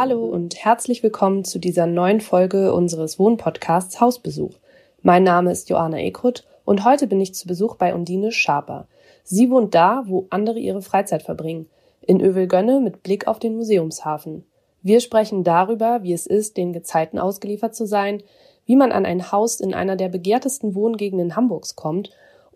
Hallo 0.00 0.26
und 0.26 0.54
herzlich 0.54 1.02
willkommen 1.02 1.44
zu 1.44 1.58
dieser 1.58 1.88
neuen 1.88 2.20
Folge 2.20 2.72
unseres 2.72 3.18
Wohnpodcasts 3.18 4.00
Hausbesuch. 4.00 4.54
Mein 5.02 5.24
Name 5.24 5.50
ist 5.50 5.70
Joanna 5.70 5.98
Ekrut 5.98 6.46
und 6.64 6.84
heute 6.84 7.08
bin 7.08 7.20
ich 7.20 7.34
zu 7.34 7.48
Besuch 7.48 7.74
bei 7.74 7.92
Undine 7.92 8.30
Schaper. 8.30 8.86
Sie 9.24 9.50
wohnt 9.50 9.74
da, 9.74 10.04
wo 10.06 10.28
andere 10.30 10.60
ihre 10.60 10.82
Freizeit 10.82 11.24
verbringen, 11.24 11.68
in 12.00 12.20
Övelgönne 12.20 12.78
mit 12.78 13.02
Blick 13.02 13.26
auf 13.26 13.40
den 13.40 13.56
Museumshafen. 13.56 14.44
Wir 14.82 15.00
sprechen 15.00 15.42
darüber, 15.42 16.04
wie 16.04 16.12
es 16.12 16.28
ist, 16.28 16.56
den 16.58 16.72
Gezeiten 16.72 17.18
ausgeliefert 17.18 17.74
zu 17.74 17.84
sein, 17.84 18.22
wie 18.66 18.76
man 18.76 18.92
an 18.92 19.04
ein 19.04 19.32
Haus 19.32 19.58
in 19.58 19.74
einer 19.74 19.96
der 19.96 20.10
begehrtesten 20.10 20.76
Wohngegenden 20.76 21.34
Hamburgs 21.34 21.74
kommt 21.74 22.10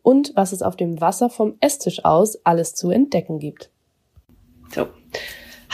und 0.04 0.30
was 0.36 0.52
es 0.52 0.62
auf 0.62 0.76
dem 0.76 1.00
Wasser 1.00 1.28
vom 1.28 1.56
Esstisch 1.58 2.04
aus 2.04 2.38
alles 2.46 2.76
zu 2.76 2.90
entdecken 2.90 3.40
gibt. 3.40 3.68
So. 4.72 4.86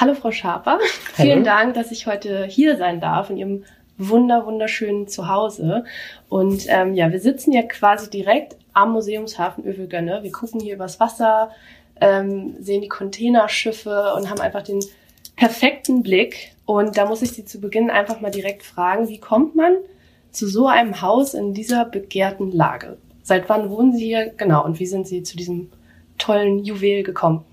Hallo 0.01 0.15
Frau 0.15 0.31
Schaper, 0.31 0.79
Hallo. 0.79 0.81
vielen 1.17 1.43
Dank, 1.43 1.75
dass 1.75 1.91
ich 1.91 2.07
heute 2.07 2.47
hier 2.47 2.77
sein 2.77 3.01
darf 3.01 3.31
in 3.31 3.37
Ihrem 3.37 3.65
wunder 3.97 4.47
wunderschönen 4.47 5.09
Zuhause. 5.09 5.83
Und 6.29 6.67
ähm, 6.69 6.95
ja, 6.95 7.11
wir 7.11 7.19
sitzen 7.19 7.51
ja 7.51 7.63
quasi 7.63 8.09
direkt 8.09 8.55
am 8.75 8.93
Museumshafen 8.93 9.65
Övelgönne. 9.67 10.23
Wir 10.23 10.31
gucken 10.31 10.61
hier 10.61 10.77
übers 10.77 11.01
Wasser, 11.01 11.51
ähm, 12.01 12.55
sehen 12.61 12.81
die 12.81 12.89
Containerschiffe 12.89 14.15
und 14.15 14.31
haben 14.31 14.41
einfach 14.41 14.63
den 14.63 14.79
perfekten 15.35 16.05
Blick. 16.05 16.55
Und 16.65 16.97
da 16.97 17.07
muss 17.07 17.23
ich 17.23 17.33
Sie 17.33 17.45
zu 17.45 17.61
Beginn 17.61 17.91
einfach 17.91 18.21
mal 18.21 18.31
direkt 18.31 18.63
fragen, 18.63 19.09
wie 19.09 19.19
kommt 19.19 19.57
man 19.57 19.75
zu 20.31 20.47
so 20.47 20.69
einem 20.69 21.03
Haus 21.03 21.35
in 21.35 21.55
dieser 21.55 21.85
begehrten 21.85 22.53
Lage? 22.53 22.99
Seit 23.25 23.49
wann 23.49 23.69
wohnen 23.69 23.97
Sie 23.97 24.07
hier 24.07 24.33
genau 24.37 24.65
und 24.65 24.79
wie 24.79 24.87
sind 24.87 25.09
Sie 25.09 25.25
zu 25.25 25.37
diesem 25.37 25.73
tollen 26.19 26.65
Juwel 26.65 27.03
gekommen? 27.03 27.45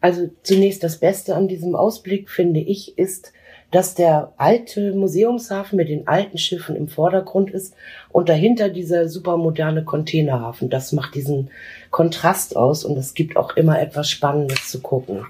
Also 0.00 0.30
zunächst 0.42 0.82
das 0.82 0.98
Beste 0.98 1.34
an 1.34 1.48
diesem 1.48 1.74
Ausblick, 1.74 2.30
finde 2.30 2.60
ich, 2.60 2.96
ist, 2.96 3.32
dass 3.70 3.94
der 3.94 4.32
alte 4.36 4.92
Museumshafen 4.94 5.76
mit 5.76 5.88
den 5.88 6.08
alten 6.08 6.38
Schiffen 6.38 6.74
im 6.74 6.88
Vordergrund 6.88 7.50
ist 7.50 7.74
und 8.10 8.28
dahinter 8.28 8.68
dieser 8.68 9.08
supermoderne 9.08 9.84
Containerhafen. 9.84 10.70
Das 10.70 10.92
macht 10.92 11.14
diesen 11.14 11.50
Kontrast 11.90 12.56
aus 12.56 12.84
und 12.84 12.96
es 12.96 13.14
gibt 13.14 13.36
auch 13.36 13.56
immer 13.56 13.80
etwas 13.80 14.10
Spannendes 14.10 14.68
zu 14.70 14.80
gucken. 14.80 15.26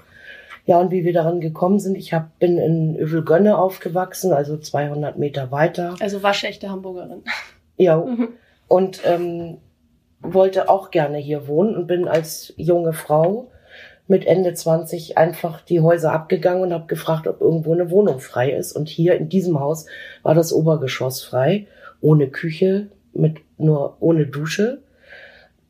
Ja, 0.65 0.79
und 0.79 0.91
wie 0.91 1.03
wir 1.03 1.13
daran 1.13 1.41
gekommen 1.41 1.79
sind, 1.79 1.95
ich 1.95 2.13
hab, 2.13 2.37
bin 2.39 2.57
in 2.57 2.95
Övelgönne 2.95 3.57
aufgewachsen, 3.57 4.31
also 4.31 4.57
200 4.57 5.17
Meter 5.17 5.51
weiter. 5.51 5.95
Also 5.99 6.23
waschechte 6.23 6.69
Hamburgerin. 6.69 7.23
Ja, 7.77 7.97
mhm. 8.05 8.29
und 8.67 9.01
ähm, 9.05 9.57
wollte 10.21 10.69
auch 10.69 10.91
gerne 10.91 11.17
hier 11.17 11.47
wohnen 11.47 11.75
und 11.75 11.87
bin 11.87 12.07
als 12.07 12.53
junge 12.57 12.93
Frau 12.93 13.50
mit 14.11 14.27
Ende 14.27 14.53
20 14.53 15.17
einfach 15.17 15.61
die 15.61 15.79
Häuser 15.79 16.11
abgegangen 16.11 16.63
und 16.63 16.73
habe 16.73 16.85
gefragt, 16.85 17.27
ob 17.27 17.39
irgendwo 17.39 17.71
eine 17.71 17.89
Wohnung 17.89 18.19
frei 18.19 18.51
ist. 18.51 18.73
Und 18.73 18.89
hier 18.89 19.15
in 19.15 19.29
diesem 19.29 19.57
Haus 19.57 19.85
war 20.21 20.35
das 20.35 20.51
Obergeschoss 20.51 21.23
frei, 21.23 21.65
ohne 22.01 22.27
Küche, 22.27 22.87
mit 23.13 23.37
nur 23.57 23.95
ohne 24.01 24.27
Dusche. 24.27 24.81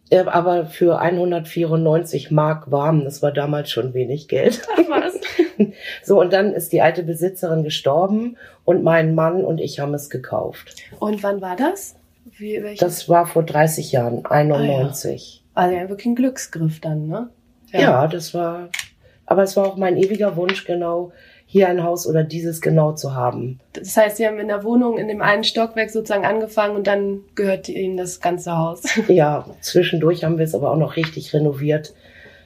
Äh, 0.10 0.24
aber 0.26 0.66
für 0.66 1.00
194 1.00 2.32
Mark 2.32 2.72
warm, 2.72 3.04
das 3.04 3.22
war 3.22 3.32
damals 3.32 3.70
schon 3.70 3.94
wenig 3.94 4.28
Geld. 4.28 4.64
Ach 4.74 4.90
was. 4.90 5.20
So, 6.04 6.20
und 6.20 6.34
dann 6.34 6.54
ist 6.54 6.74
die 6.74 6.82
alte 6.82 7.04
Besitzerin 7.04 7.64
gestorben 7.64 8.36
und 8.66 8.84
mein 8.84 9.14
Mann 9.14 9.46
und 9.46 9.60
ich 9.62 9.80
haben 9.80 9.94
es 9.94 10.10
gekauft. 10.10 10.76
Und 10.98 11.22
wann 11.22 11.40
war 11.40 11.56
das? 11.56 11.96
Wie, 12.36 12.60
das 12.80 13.08
war 13.08 13.28
vor 13.28 13.44
30 13.44 13.92
Jahren, 13.92 14.26
91. 14.26 15.44
Ah, 15.54 15.62
ja. 15.62 15.68
Also 15.68 15.76
ja, 15.78 15.90
wirklich 15.90 16.08
ein 16.08 16.16
Glücksgriff 16.16 16.80
dann, 16.80 17.08
ne? 17.08 17.30
Ja. 17.72 17.80
ja, 17.82 18.08
das 18.08 18.34
war, 18.34 18.70
aber 19.26 19.44
es 19.44 19.56
war 19.58 19.68
auch 19.68 19.78
mein 19.78 19.98
ewiger 19.98 20.36
Wunsch, 20.36 20.66
genau 20.66 21.12
hier 21.52 21.68
ein 21.68 21.84
Haus 21.84 22.08
oder 22.08 22.24
dieses 22.24 22.62
genau 22.62 22.94
zu 22.94 23.14
haben. 23.14 23.60
Das 23.74 23.98
heißt, 23.98 24.16
Sie 24.16 24.26
haben 24.26 24.40
in 24.40 24.48
der 24.48 24.64
Wohnung 24.64 24.98
in 24.98 25.10
dem 25.10 25.22
einen 25.22 25.44
Stockwerk 25.44 25.90
sozusagen 25.90 26.26
angefangen 26.26 26.78
und 26.78 26.88
dann 26.88 27.26
gehört 27.36 27.68
Ihnen 27.68 27.98
das 27.98 28.22
ganze 28.22 28.58
Haus. 28.58 28.84
Ja, 29.10 29.46
zwischendurch 29.60 30.24
haben 30.24 30.38
wir 30.38 30.46
es 30.46 30.56
aber 30.56 30.72
auch 30.72 30.78
noch 30.78 30.96
richtig 30.96 31.34
renoviert. 31.34 31.94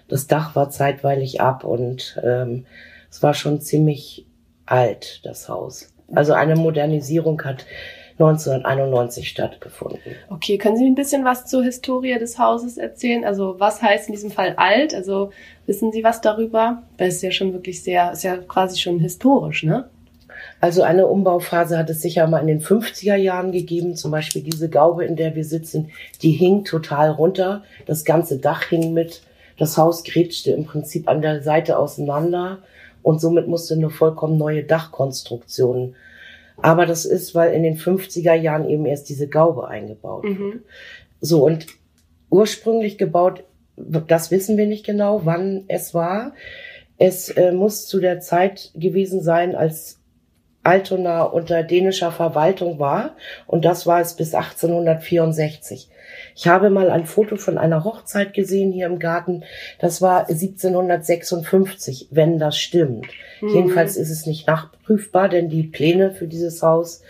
Das 0.08 0.26
Dach 0.26 0.56
war 0.56 0.72
zeitweilig 0.72 1.40
ab 1.40 1.64
und 1.64 2.20
ähm, 2.24 2.66
es 3.12 3.22
war 3.22 3.36
schon 3.36 3.62
ziemlich 3.62 4.26
alt, 4.66 5.22
das 5.24 5.50
Haus. 5.50 5.94
Also 6.12 6.34
eine 6.34 6.56
Modernisierung 6.56 7.44
hat 7.44 7.66
1991 8.18 9.28
stattgefunden. 9.28 10.00
Okay, 10.30 10.58
können 10.58 10.78
Sie 10.78 10.86
ein 10.86 10.96
bisschen 10.96 11.26
was 11.26 11.48
zur 11.48 11.64
Historie 11.64 12.18
des 12.18 12.40
Hauses 12.40 12.78
erzählen? 12.78 13.26
Also 13.26 13.56
was 13.60 13.82
heißt 13.82 14.08
in 14.08 14.14
diesem 14.14 14.32
Fall 14.32 14.54
alt? 14.56 14.96
Also 14.96 15.32
wissen 15.66 15.92
Sie 15.92 16.04
was 16.04 16.22
darüber? 16.22 16.84
Weil 16.98 17.10
es 17.10 17.16
ist 17.16 17.24
ja 17.24 17.32
schon 17.32 17.52
wirklich 17.52 17.84
sehr, 17.84 18.14
ist 18.14 18.24
ja 18.24 18.38
quasi 18.38 18.80
schon 18.80 19.00
historisch, 19.00 19.64
ne? 19.64 19.90
Also 20.62 20.84
eine 20.84 21.08
Umbauphase 21.08 21.78
hat 21.78 21.90
es 21.90 22.02
sicher 22.02 22.28
mal 22.28 22.40
in 22.40 22.48
den 22.48 22.62
50er 22.62 23.16
Jahren 23.16 23.52
gegeben. 23.52 23.96
Zum 23.96 24.12
Beispiel 24.12 24.42
diese 24.42 24.70
Gaube, 24.70 25.06
in 25.06 25.16
der 25.16 25.36
wir 25.36 25.44
sitzen, 25.44 25.92
die 26.22 26.32
hing 26.32 26.64
total 26.64 27.12
runter. 27.12 27.64
Das 27.86 28.06
ganze 28.06 28.38
Dach 28.38 28.64
hing 28.64 28.94
mit. 28.94 29.22
Das 29.58 29.78
Haus 29.78 30.04
grätschte 30.04 30.52
im 30.52 30.66
Prinzip 30.66 31.08
an 31.08 31.22
der 31.22 31.44
Seite 31.44 31.78
auseinander. 31.78 32.60
Und 33.04 33.20
somit 33.20 33.48
musste 33.48 33.76
eine 33.76 33.90
vollkommen 33.90 34.38
neue 34.38 34.64
Dachkonstruktion 34.64 35.96
aber 36.58 36.86
das 36.86 37.06
ist, 37.06 37.36
weil 37.36 37.54
in 37.54 37.64
den 37.64 37.78
50er 37.78 38.34
Jahren 38.34 38.70
eben 38.70 38.86
erst 38.86 39.10
diese 39.10 39.28
Gaube 39.28 39.68
eingebaut 39.68 40.24
mhm. 40.24 40.40
wurde. 40.40 40.60
So, 41.22 41.46
und 41.46 41.68
ursprünglich 42.30 42.98
gebaut, 42.98 43.44
das 43.78 44.32
wissen 44.32 44.58
wir 44.58 44.68
nicht 44.68 44.86
genau, 44.86 45.22
wann 45.26 45.66
es 45.68 45.94
war. 45.94 46.34
Es 46.98 47.30
äh, 47.30 47.52
muss 47.52 47.88
zu 47.88 48.00
der 48.00 48.22
Zeit 48.22 48.72
gewesen 48.76 49.22
sein, 49.22 49.56
als 49.56 50.00
Altona 50.66 51.24
unter 51.24 51.64
dänischer 51.64 52.12
Verwaltung 52.12 52.80
war. 52.80 53.16
Und 53.48 53.66
das 53.66 53.86
war 53.86 54.02
es 54.02 54.16
bis 54.16 54.34
1864. 54.34 55.90
Ich 56.36 56.48
habe 56.48 56.70
mal 56.70 56.90
ein 56.90 57.06
Foto 57.06 57.36
von 57.38 57.58
einer 57.58 57.84
Hochzeit 57.84 58.34
gesehen 58.34 58.72
hier 58.72 58.88
im 58.88 59.00
Garten. 59.00 59.44
Das 59.80 60.02
war 60.02 60.28
1756, 60.28 62.08
wenn 62.12 62.40
das 62.40 62.58
stimmt. 62.58 63.08
Mhm. 63.42 63.50
Jedenfalls 63.50 63.98
ist 63.98 64.10
es 64.10 64.26
nicht 64.26 64.48
nachprüfbar, 64.48 65.30
denn 65.30 65.50
die 65.50 65.64
Pläne 65.64 66.12
für 66.12 66.28
dieses 66.28 66.62
Haus 66.62 67.02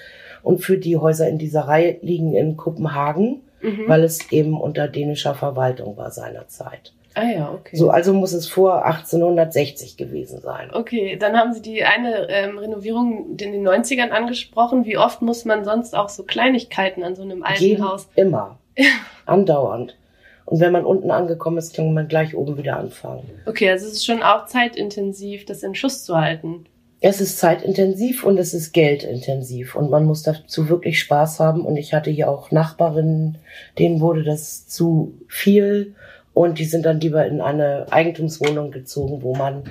und 0.44 0.60
für 0.60 0.78
die 0.78 0.98
Häuser 0.98 1.28
in 1.28 1.38
dieser 1.38 1.62
Reihe 1.62 1.98
liegen 2.02 2.34
in 2.34 2.56
Kopenhagen, 2.58 3.42
mhm. 3.62 3.84
weil 3.88 4.04
es 4.04 4.32
eben 4.32 4.60
unter 4.60 4.88
dänischer 4.88 5.34
Verwaltung 5.34 5.98
war 5.98 6.12
seinerzeit. 6.12 6.94
Ah 7.16 7.24
ja, 7.24 7.52
okay. 7.54 7.78
So, 7.78 7.90
also 7.90 8.14
muss 8.14 8.34
es 8.34 8.48
vor 8.48 8.86
1860 8.86 9.96
gewesen 9.96 10.42
sein. 10.42 10.70
Okay, 10.74 11.16
dann 11.18 11.38
haben 11.38 11.54
Sie 11.54 11.62
die 11.62 11.84
eine 11.84 12.28
ähm, 12.30 12.58
Renovierung 12.58 13.30
in 13.32 13.38
den 13.38 13.68
90ern 13.68 14.10
angesprochen. 14.10 14.86
Wie 14.86 14.98
oft 14.98 15.22
muss 15.22 15.46
man 15.46 15.64
sonst 15.64 15.96
auch 15.96 16.10
so 16.10 16.24
Kleinigkeiten 16.24 17.04
an 17.04 17.16
so 17.16 17.22
einem 17.22 17.42
alten 17.44 17.64
Jeden 17.64 17.90
Haus? 17.90 18.10
Immer. 18.16 18.60
Andauernd. 19.26 19.96
Und 20.44 20.60
wenn 20.60 20.74
man 20.74 20.86
unten 20.86 21.10
angekommen 21.10 21.58
ist, 21.58 21.74
kann 21.74 21.94
man 21.94 22.10
gleich 22.10 22.36
oben 22.36 22.58
wieder 22.58 22.78
anfangen. 22.78 23.24
Okay, 23.46 23.70
also 23.70 23.88
es 23.88 23.94
ist 23.94 24.06
schon 24.06 24.22
auch 24.22 24.46
zeitintensiv, 24.46 25.46
das 25.46 25.64
in 25.64 25.74
Schuss 25.74 26.04
zu 26.04 26.18
halten. 26.18 26.66
Es 27.00 27.22
ist 27.22 27.40
zeitintensiv 27.40 28.24
und 28.24 28.38
es 28.38 28.54
ist 28.54 28.74
geldintensiv 28.74 29.76
und 29.76 29.90
man 29.90 30.06
muss 30.06 30.24
dazu 30.24 30.70
wirklich 30.70 31.00
Spaß 31.00 31.40
haben. 31.40 31.66
Und 31.66 31.78
ich 31.78 31.94
hatte 31.94 32.10
hier 32.10 32.30
auch 32.30 32.52
Nachbarinnen, 32.52 33.38
denen 33.80 34.02
wurde 34.02 34.24
das 34.24 34.68
zu 34.68 35.14
viel 35.28 35.96
und 36.36 36.60
die 36.60 36.66
sind 36.66 36.86
dann 36.86 37.00
lieber 37.00 37.26
in 37.26 37.40
eine 37.40 37.88
Eigentumswohnung 37.92 38.70
gezogen, 38.70 39.24
wo 39.24 39.34
man 39.34 39.64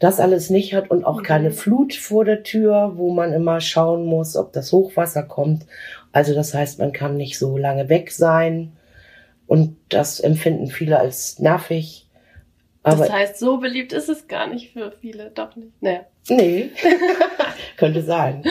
das 0.00 0.18
alles 0.18 0.50
nicht 0.50 0.74
hat 0.74 0.90
und 0.90 1.04
auch 1.04 1.20
mhm. 1.20 1.22
keine 1.22 1.50
Flut 1.52 1.94
vor 1.94 2.24
der 2.24 2.42
Tür, 2.42 2.94
wo 2.96 3.12
man 3.14 3.32
immer 3.32 3.60
schauen 3.60 4.04
muss, 4.04 4.36
ob 4.36 4.52
das 4.52 4.72
Hochwasser 4.72 5.22
kommt. 5.22 5.66
Also 6.10 6.34
das 6.34 6.52
heißt, 6.52 6.80
man 6.80 6.92
kann 6.92 7.16
nicht 7.16 7.38
so 7.38 7.56
lange 7.56 7.88
weg 7.88 8.10
sein 8.10 8.72
und 9.46 9.76
das 9.88 10.18
empfinden 10.18 10.66
viele 10.66 10.98
als 10.98 11.38
nervig. 11.38 12.08
Aber 12.82 13.04
das 13.04 13.12
heißt, 13.12 13.38
so 13.38 13.58
beliebt 13.58 13.92
ist 13.92 14.08
es 14.08 14.26
gar 14.26 14.48
nicht 14.48 14.72
für 14.72 14.90
viele, 15.00 15.30
doch 15.30 15.54
nicht. 15.54 15.80
Naja. 15.80 16.00
Nee, 16.28 16.70
könnte 17.76 18.02
sein. 18.02 18.42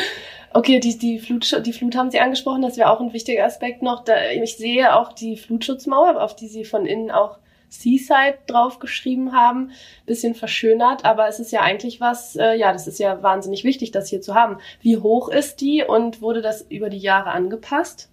Okay, 0.53 0.79
die, 0.79 0.97
die, 0.97 1.19
Flut, 1.19 1.65
die 1.65 1.73
Flut 1.73 1.97
haben 1.97 2.09
Sie 2.09 2.21
angesprochen, 2.21 2.61
das 2.61 2.77
wäre 2.77 2.89
auch 2.89 3.01
ein 3.01 3.11
wichtiger 3.11 3.43
Aspekt 3.43 3.81
noch. 3.81 4.05
Da, 4.05 4.31
ich 4.31 4.55
sehe 4.55 4.95
auch 4.95 5.11
die 5.11 5.35
Flutschutzmauer, 5.35 6.21
auf 6.21 6.37
die 6.37 6.47
Sie 6.47 6.63
von 6.63 6.85
innen 6.85 7.11
auch 7.11 7.37
Seaside 7.69 8.39
draufgeschrieben 8.47 9.31
haben, 9.31 9.71
bisschen 10.05 10.35
verschönert, 10.35 11.05
aber 11.05 11.27
es 11.27 11.39
ist 11.39 11.51
ja 11.51 11.61
eigentlich 11.61 12.01
was, 12.01 12.35
äh, 12.35 12.55
ja, 12.55 12.73
das 12.73 12.87
ist 12.87 12.99
ja 12.99 13.23
wahnsinnig 13.23 13.63
wichtig, 13.63 13.91
das 13.91 14.09
hier 14.09 14.21
zu 14.21 14.35
haben. 14.35 14.57
Wie 14.81 14.97
hoch 14.97 15.29
ist 15.29 15.61
die 15.61 15.83
und 15.83 16.21
wurde 16.21 16.41
das 16.41 16.61
über 16.69 16.89
die 16.89 16.97
Jahre 16.97 17.31
angepasst? 17.31 18.09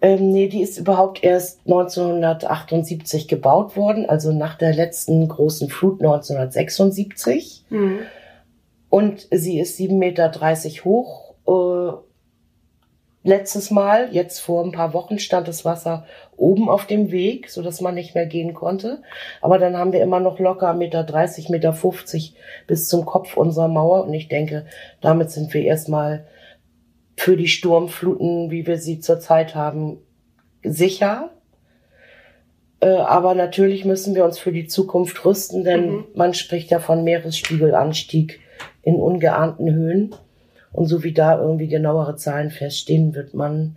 Ähm, 0.00 0.30
nee, 0.30 0.48
die 0.48 0.62
ist 0.62 0.78
überhaupt 0.78 1.24
erst 1.24 1.60
1978 1.66 3.26
gebaut 3.26 3.76
worden, 3.76 4.08
also 4.08 4.32
nach 4.32 4.56
der 4.56 4.72
letzten 4.72 5.26
großen 5.26 5.68
Flut 5.70 6.00
1976. 6.00 7.64
Mhm. 7.70 8.00
Und 8.90 9.26
sie 9.30 9.58
ist 9.58 9.78
7,30 9.78 9.98
Meter 9.98 10.30
hoch. 10.84 11.34
Äh, 11.46 12.07
letztes 13.22 13.70
Mal, 13.70 14.08
jetzt 14.12 14.40
vor 14.40 14.64
ein 14.64 14.72
paar 14.72 14.94
Wochen, 14.94 15.18
stand 15.18 15.48
das 15.48 15.64
Wasser 15.64 16.06
oben 16.36 16.68
auf 16.68 16.86
dem 16.86 17.10
Weg, 17.10 17.50
so 17.50 17.62
dass 17.62 17.80
man 17.80 17.94
nicht 17.94 18.14
mehr 18.14 18.26
gehen 18.26 18.54
konnte. 18.54 19.02
Aber 19.40 19.58
dann 19.58 19.76
haben 19.76 19.92
wir 19.92 20.02
immer 20.02 20.20
noch 20.20 20.38
locker 20.38 20.74
Meter 20.74 21.04
30, 21.04 21.48
Meter 21.48 21.72
50 21.72 22.34
bis 22.66 22.88
zum 22.88 23.04
Kopf 23.04 23.36
unserer 23.36 23.68
Mauer. 23.68 24.04
Und 24.04 24.14
ich 24.14 24.28
denke, 24.28 24.66
damit 25.00 25.30
sind 25.30 25.52
wir 25.52 25.62
erstmal 25.62 26.26
für 27.16 27.36
die 27.36 27.48
Sturmfluten, 27.48 28.50
wie 28.50 28.66
wir 28.66 28.78
sie 28.78 29.00
zurzeit 29.00 29.54
haben, 29.54 29.98
sicher. 30.62 31.30
Äh, 32.80 32.90
aber 32.90 33.34
natürlich 33.34 33.84
müssen 33.84 34.14
wir 34.14 34.24
uns 34.24 34.38
für 34.38 34.52
die 34.52 34.68
Zukunft 34.68 35.24
rüsten, 35.24 35.64
denn 35.64 35.90
mhm. 35.90 36.04
man 36.14 36.34
spricht 36.34 36.70
ja 36.70 36.78
von 36.78 37.02
Meeresspiegelanstieg 37.02 38.40
in 38.82 38.96
ungeahnten 38.96 39.72
Höhen. 39.74 40.14
Und 40.72 40.86
so 40.86 41.02
wie 41.02 41.12
da 41.12 41.40
irgendwie 41.40 41.68
genauere 41.68 42.16
Zahlen 42.16 42.50
feststehen, 42.50 43.14
wird 43.14 43.34
man 43.34 43.74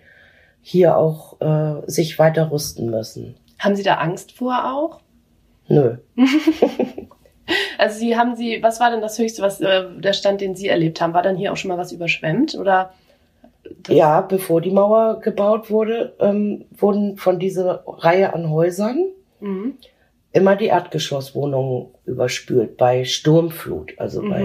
hier 0.62 0.98
auch 0.98 1.40
äh, 1.42 1.82
sich 1.88 2.20
weiter 2.20 2.52
rüsten 2.52 2.90
müssen. 2.92 3.36
Haben 3.60 3.76
Sie 3.76 3.84
da 3.84 3.96
Angst 3.96 4.34
vor 4.34 4.74
auch? 4.74 5.00
Nö. 5.68 5.98
also 7.78 8.00
Sie 8.00 8.18
haben 8.18 8.36
Sie, 8.36 8.62
was 8.62 8.80
war 8.80 8.92
denn 8.92 9.02
das 9.02 9.18
Höchste, 9.18 9.42
was 9.42 9.62
äh, 9.62 9.86
der 9.98 10.14
Stand, 10.14 10.42
den 10.42 10.56
Sie 10.56 10.68
erlebt 10.68 11.02
haben? 11.02 11.14
War 11.14 11.24
dann 11.24 11.38
hier 11.38 11.52
auch 11.52 11.58
schon 11.58 11.70
mal 11.70 11.78
was 11.78 11.92
überschwemmt 11.92 12.56
oder? 12.56 12.92
ja, 13.88 14.22
bevor 14.22 14.62
die 14.62 14.72
Mauer 14.72 15.20
gebaut 15.22 15.70
wurde, 15.70 16.14
ähm, 16.20 16.66
wurden 16.72 17.18
von 17.18 17.40
dieser 17.40 17.84
Reihe 17.88 18.34
an 18.34 18.50
Häusern 18.50 19.06
mhm. 19.40 19.76
immer 20.32 20.56
die 20.56 20.68
Erdgeschosswohnungen 20.68 21.88
überspült 22.06 22.78
bei 22.78 23.06
Sturmflut, 23.06 23.94
also 23.98 24.22
mhm. 24.22 24.30
bei 24.30 24.38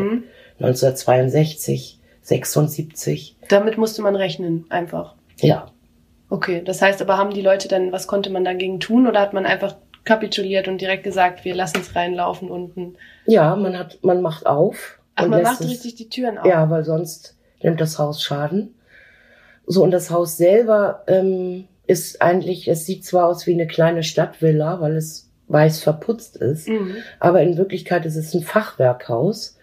1962, 0.67 1.96
76. 2.27 3.37
Damit 3.49 3.79
musste 3.79 4.03
man 4.03 4.17
rechnen, 4.17 4.67
einfach. 4.69 5.15
Ja. 5.39 5.71
Okay, 6.29 6.63
das 6.65 6.83
heißt 6.83 7.01
aber, 7.01 7.19
haben 7.19 7.33
die 7.33 7.43
Leute 7.43 7.69
dann, 7.69 7.93
was 7.93 8.09
konnte 8.09 8.31
man 8.31 8.45
dagegen 8.45 8.81
tun 8.81 9.07
oder 9.07 9.21
hat 9.21 9.33
man 9.33 9.47
einfach 9.47 9.77
kapituliert 10.05 10.67
und 10.67 10.81
direkt 10.81 11.05
gesagt, 11.05 11.45
wir 11.45 11.55
lassen 11.55 11.79
es 11.81 11.95
reinlaufen 11.95 12.51
unten? 12.51 12.97
Ja, 13.27 13.55
man 13.55 13.79
hat, 13.79 13.99
man 14.03 14.23
macht 14.23 14.45
auf. 14.47 14.99
Ach, 15.15 15.29
man 15.29 15.43
macht 15.43 15.61
richtig 15.61 15.95
die 15.95 16.09
Türen 16.09 16.39
auf. 16.39 16.47
Ja, 16.47 16.69
weil 16.69 16.85
sonst 16.85 17.37
nimmt 17.63 17.81
das 17.81 17.99
Haus 17.99 18.23
Schaden. 18.23 18.75
So, 19.67 19.85
und 19.85 19.93
das 19.93 20.11
Haus 20.11 20.37
selber 20.37 21.05
ähm, 21.07 21.69
ist 21.87 22.23
eigentlich, 22.23 22.67
es 22.67 22.87
sieht 22.87 23.05
zwar 23.05 23.29
aus 23.29 23.47
wie 23.47 23.53
eine 23.53 23.69
kleine 23.69 24.03
Stadtvilla, 24.03 24.81
weil 24.81 24.97
es 24.97 25.31
weiß 25.49 25.81
verputzt 25.81 26.37
ist, 26.37 26.69
mhm. 26.69 26.97
aber 27.21 27.41
in 27.41 27.57
Wirklichkeit 27.57 28.05
ist 28.05 28.17
es 28.17 28.35
ein 28.35 28.43
Fachwerkhaus. 28.43 29.57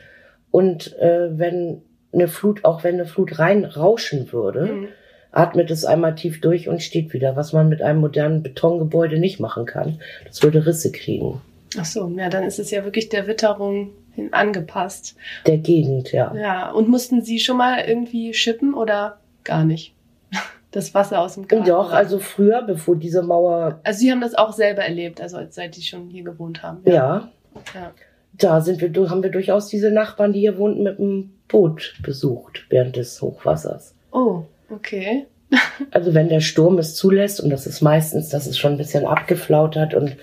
Und 0.49 0.97
äh, 0.99 1.37
wenn 1.37 1.81
eine 2.13 2.27
Flut, 2.27 2.63
auch 2.65 2.83
wenn 2.83 2.95
eine 2.95 3.05
Flut 3.05 3.39
rein 3.39 3.65
rauschen 3.65 4.31
würde, 4.31 4.65
mhm. 4.65 4.87
atmet 5.31 5.71
es 5.71 5.85
einmal 5.85 6.15
tief 6.15 6.41
durch 6.41 6.69
und 6.69 6.81
steht 6.81 7.13
wieder, 7.13 7.35
was 7.35 7.53
man 7.53 7.69
mit 7.69 7.81
einem 7.81 7.99
modernen 7.99 8.43
Betongebäude 8.43 9.19
nicht 9.19 9.39
machen 9.39 9.65
kann. 9.65 9.99
Das 10.25 10.43
würde 10.43 10.65
Risse 10.65 10.91
kriegen. 10.91 11.41
Ach 11.77 11.85
so, 11.85 12.07
ja, 12.15 12.29
dann 12.29 12.43
ist 12.43 12.59
es 12.59 12.71
ja 12.71 12.83
wirklich 12.83 13.09
der 13.09 13.27
Witterung 13.27 13.91
angepasst. 14.31 15.15
Der 15.47 15.57
Gegend, 15.57 16.11
ja. 16.11 16.33
Ja, 16.35 16.71
und 16.71 16.87
mussten 16.87 17.23
Sie 17.23 17.39
schon 17.39 17.57
mal 17.57 17.83
irgendwie 17.87 18.33
schippen 18.33 18.73
oder 18.73 19.19
gar 19.43 19.65
nicht. 19.65 19.93
Das 20.71 20.95
Wasser 20.95 21.19
aus 21.19 21.35
dem 21.35 21.47
Garten. 21.47 21.67
Doch, 21.67 21.91
also 21.91 22.17
früher, 22.17 22.63
bevor 22.63 22.95
diese 22.95 23.21
Mauer. 23.21 23.79
Also 23.83 23.99
Sie 23.99 24.11
haben 24.11 24.21
das 24.21 24.33
auch 24.33 24.53
selber 24.53 24.81
erlebt, 24.81 25.21
also 25.21 25.37
seit 25.47 25.75
Sie 25.75 25.83
schon 25.83 26.09
hier 26.09 26.23
gewohnt 26.23 26.63
haben. 26.63 26.81
Ja. 26.85 26.93
ja. 26.93 27.31
ja. 27.75 27.91
Da 28.33 28.61
sind 28.61 28.81
wir, 28.81 29.09
haben 29.09 29.23
wir 29.23 29.31
durchaus 29.31 29.67
diese 29.67 29.91
Nachbarn, 29.91 30.33
die 30.33 30.39
hier 30.39 30.57
wohnten, 30.57 30.83
mit 30.83 30.97
dem 30.97 31.33
Boot 31.47 31.95
besucht 32.01 32.65
während 32.69 32.95
des 32.95 33.21
Hochwassers. 33.21 33.95
Oh, 34.11 34.43
okay. 34.69 35.27
also 35.91 36.13
wenn 36.13 36.29
der 36.29 36.41
Sturm 36.41 36.77
es 36.79 36.95
zulässt, 36.95 37.39
und 37.39 37.49
das 37.49 37.67
ist 37.67 37.81
meistens, 37.81 38.29
dass 38.29 38.47
es 38.47 38.57
schon 38.57 38.73
ein 38.73 38.77
bisschen 38.77 39.05
abgeflaut 39.05 39.75
hat 39.75 39.93
und 39.93 40.17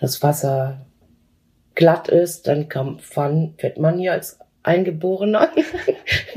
das 0.00 0.22
Wasser 0.22 0.86
glatt 1.74 2.08
ist, 2.08 2.46
dann 2.46 2.68
kann, 2.68 2.98
fährt 2.98 3.78
man 3.78 3.98
hier 3.98 4.12
als 4.12 4.38
Eingeborener 4.62 5.48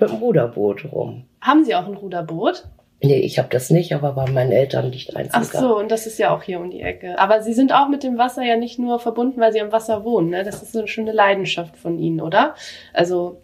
mit 0.00 0.10
dem 0.10 0.16
Ruderboot 0.16 0.92
rum. 0.92 1.24
Haben 1.40 1.64
Sie 1.64 1.74
auch 1.74 1.86
ein 1.86 1.94
Ruderboot? 1.94 2.64
Nee, 3.04 3.18
ich 3.18 3.38
habe 3.38 3.48
das 3.50 3.70
nicht, 3.70 3.92
aber 3.94 4.12
bei 4.12 4.30
meinen 4.30 4.52
Eltern 4.52 4.90
nicht 4.90 5.16
eins. 5.16 5.30
Ach 5.32 5.42
so, 5.42 5.76
und 5.76 5.90
das 5.90 6.06
ist 6.06 6.18
ja 6.18 6.34
auch 6.34 6.42
hier 6.44 6.60
um 6.60 6.70
die 6.70 6.82
Ecke. 6.82 7.18
Aber 7.18 7.42
Sie 7.42 7.52
sind 7.52 7.72
auch 7.72 7.88
mit 7.88 8.04
dem 8.04 8.16
Wasser 8.16 8.42
ja 8.42 8.56
nicht 8.56 8.78
nur 8.78 9.00
verbunden, 9.00 9.40
weil 9.40 9.52
Sie 9.52 9.60
am 9.60 9.72
Wasser 9.72 10.04
wohnen. 10.04 10.30
Ne? 10.30 10.44
Das 10.44 10.62
ist 10.62 10.72
so 10.72 10.84
eine 10.98 11.12
Leidenschaft 11.12 11.76
von 11.76 11.98
Ihnen, 11.98 12.20
oder? 12.20 12.54
Also 12.92 13.40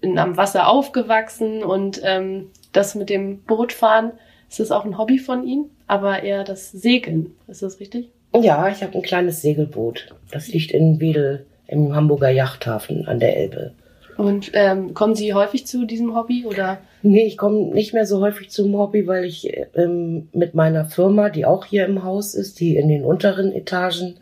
in, 0.00 0.18
am 0.18 0.38
Wasser 0.38 0.66
aufgewachsen 0.66 1.62
und 1.62 2.00
ähm, 2.04 2.50
das 2.72 2.94
mit 2.94 3.10
dem 3.10 3.42
Bootfahren, 3.42 4.12
ist 4.48 4.60
das 4.60 4.70
auch 4.70 4.84
ein 4.84 4.96
Hobby 4.96 5.18
von 5.18 5.46
Ihnen? 5.46 5.70
Aber 5.86 6.22
eher 6.22 6.42
das 6.42 6.72
Segeln, 6.72 7.34
ist 7.48 7.62
das 7.62 7.80
richtig? 7.80 8.08
Ja, 8.34 8.68
ich 8.68 8.82
habe 8.82 8.94
ein 8.94 9.02
kleines 9.02 9.42
Segelboot. 9.42 10.14
Das 10.30 10.48
liegt 10.48 10.72
in 10.72 11.00
Wedel 11.00 11.46
im 11.66 11.94
Hamburger 11.94 12.30
Yachthafen 12.30 13.06
an 13.06 13.20
der 13.20 13.36
Elbe. 13.36 13.72
Und 14.16 14.50
ähm, 14.54 14.94
kommen 14.94 15.14
Sie 15.14 15.34
häufig 15.34 15.66
zu 15.66 15.86
diesem 15.86 16.14
Hobby 16.14 16.44
oder? 16.46 16.78
Nee, 17.02 17.26
ich 17.26 17.36
komme 17.36 17.74
nicht 17.74 17.94
mehr 17.94 18.06
so 18.06 18.20
häufig 18.20 18.50
zum 18.50 18.76
Hobby, 18.76 19.06
weil 19.06 19.24
ich 19.24 19.50
ähm, 19.74 20.28
mit 20.32 20.54
meiner 20.54 20.84
Firma, 20.84 21.30
die 21.30 21.46
auch 21.46 21.64
hier 21.64 21.86
im 21.86 22.04
Haus 22.04 22.34
ist, 22.34 22.60
die 22.60 22.76
in 22.76 22.88
den 22.88 23.04
unteren 23.04 23.52
Etagen 23.52 24.16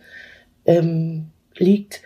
ähm, 0.65 1.27
liegt, 1.57 2.03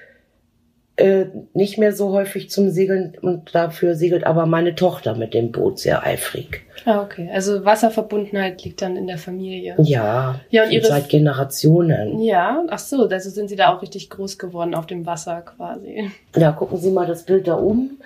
äh, 0.97 1.27
nicht 1.55 1.79
mehr 1.79 1.93
so 1.93 2.13
häufig 2.13 2.51
zum 2.51 2.71
Segeln 2.71 3.17
und 3.21 3.55
dafür 3.55 3.97
segelt 3.97 4.25
aber 4.25 4.47
meine 4.47 4.75
Tochter 4.75 5.17
mit 5.17 5.35
dem 5.35 5.51
Boot 5.51 5.79
sehr 5.79 6.05
eifrig. 6.05 6.63
Ah, 6.85 7.03
okay. 7.03 7.29
Also 7.33 7.65
Wasserverbundenheit 7.65 8.63
liegt 8.63 8.81
dann 8.83 8.97
in 8.97 9.07
der 9.07 9.19
Familie. 9.19 9.75
Ja, 9.79 10.39
ja 10.51 10.65
und 10.65 10.71
ihre 10.71 10.87
seit 10.87 11.09
Generationen. 11.09 12.21
Ja, 12.21 12.65
ach 12.69 12.79
so, 12.79 13.09
also 13.09 13.31
sind 13.31 13.49
Sie 13.49 13.57
da 13.57 13.75
auch 13.75 13.83
richtig 13.83 14.09
groß 14.11 14.39
geworden 14.39 14.75
auf 14.75 14.87
dem 14.87 15.05
Wasser 15.05 15.43
quasi. 15.43 16.11
Ja, 16.37 16.53
gucken 16.53 16.79
Sie 16.79 16.91
mal 16.91 17.07
das 17.07 17.25
Bild 17.25 17.49
da 17.49 17.59
oben. 17.59 17.99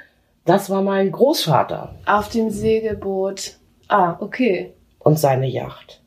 Das 0.44 0.70
war 0.70 0.80
mein 0.80 1.12
Großvater. 1.12 1.94
Auf 2.06 2.30
dem 2.30 2.48
Segelboot. 2.48 3.56
Ah, 3.88 4.16
okay. 4.20 4.72
Und 4.98 5.18
seine 5.18 5.46
Yacht. 5.46 6.00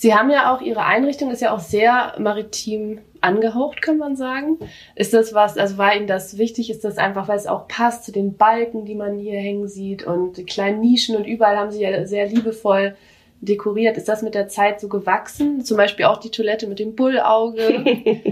Sie 0.00 0.14
haben 0.14 0.30
ja 0.30 0.50
auch, 0.50 0.62
Ihre 0.62 0.86
Einrichtung 0.86 1.30
ist 1.30 1.42
ja 1.42 1.54
auch 1.54 1.60
sehr 1.60 2.14
maritim 2.18 3.00
angehaucht, 3.20 3.82
kann 3.82 3.98
man 3.98 4.16
sagen. 4.16 4.58
Ist 4.94 5.12
das 5.12 5.34
was, 5.34 5.58
also 5.58 5.76
war 5.76 5.94
Ihnen 5.94 6.06
das 6.06 6.38
wichtig? 6.38 6.70
Ist 6.70 6.84
das 6.84 6.96
einfach, 6.96 7.28
weil 7.28 7.36
es 7.36 7.46
auch 7.46 7.68
passt 7.68 8.04
zu 8.04 8.10
den 8.10 8.38
Balken, 8.38 8.86
die 8.86 8.94
man 8.94 9.18
hier 9.18 9.38
hängen 9.38 9.68
sieht 9.68 10.02
und 10.06 10.38
die 10.38 10.46
kleinen 10.46 10.80
Nischen 10.80 11.16
und 11.16 11.26
überall 11.26 11.58
haben 11.58 11.70
Sie 11.70 11.82
ja 11.82 12.06
sehr 12.06 12.26
liebevoll 12.26 12.96
dekoriert. 13.40 13.96
Ist 13.96 14.08
das 14.08 14.22
mit 14.22 14.34
der 14.34 14.48
Zeit 14.48 14.80
so 14.80 14.88
gewachsen? 14.88 15.64
Zum 15.64 15.76
Beispiel 15.76 16.04
auch 16.04 16.18
die 16.18 16.30
Toilette 16.30 16.66
mit 16.66 16.78
dem 16.78 16.94
Bullauge. 16.94 17.84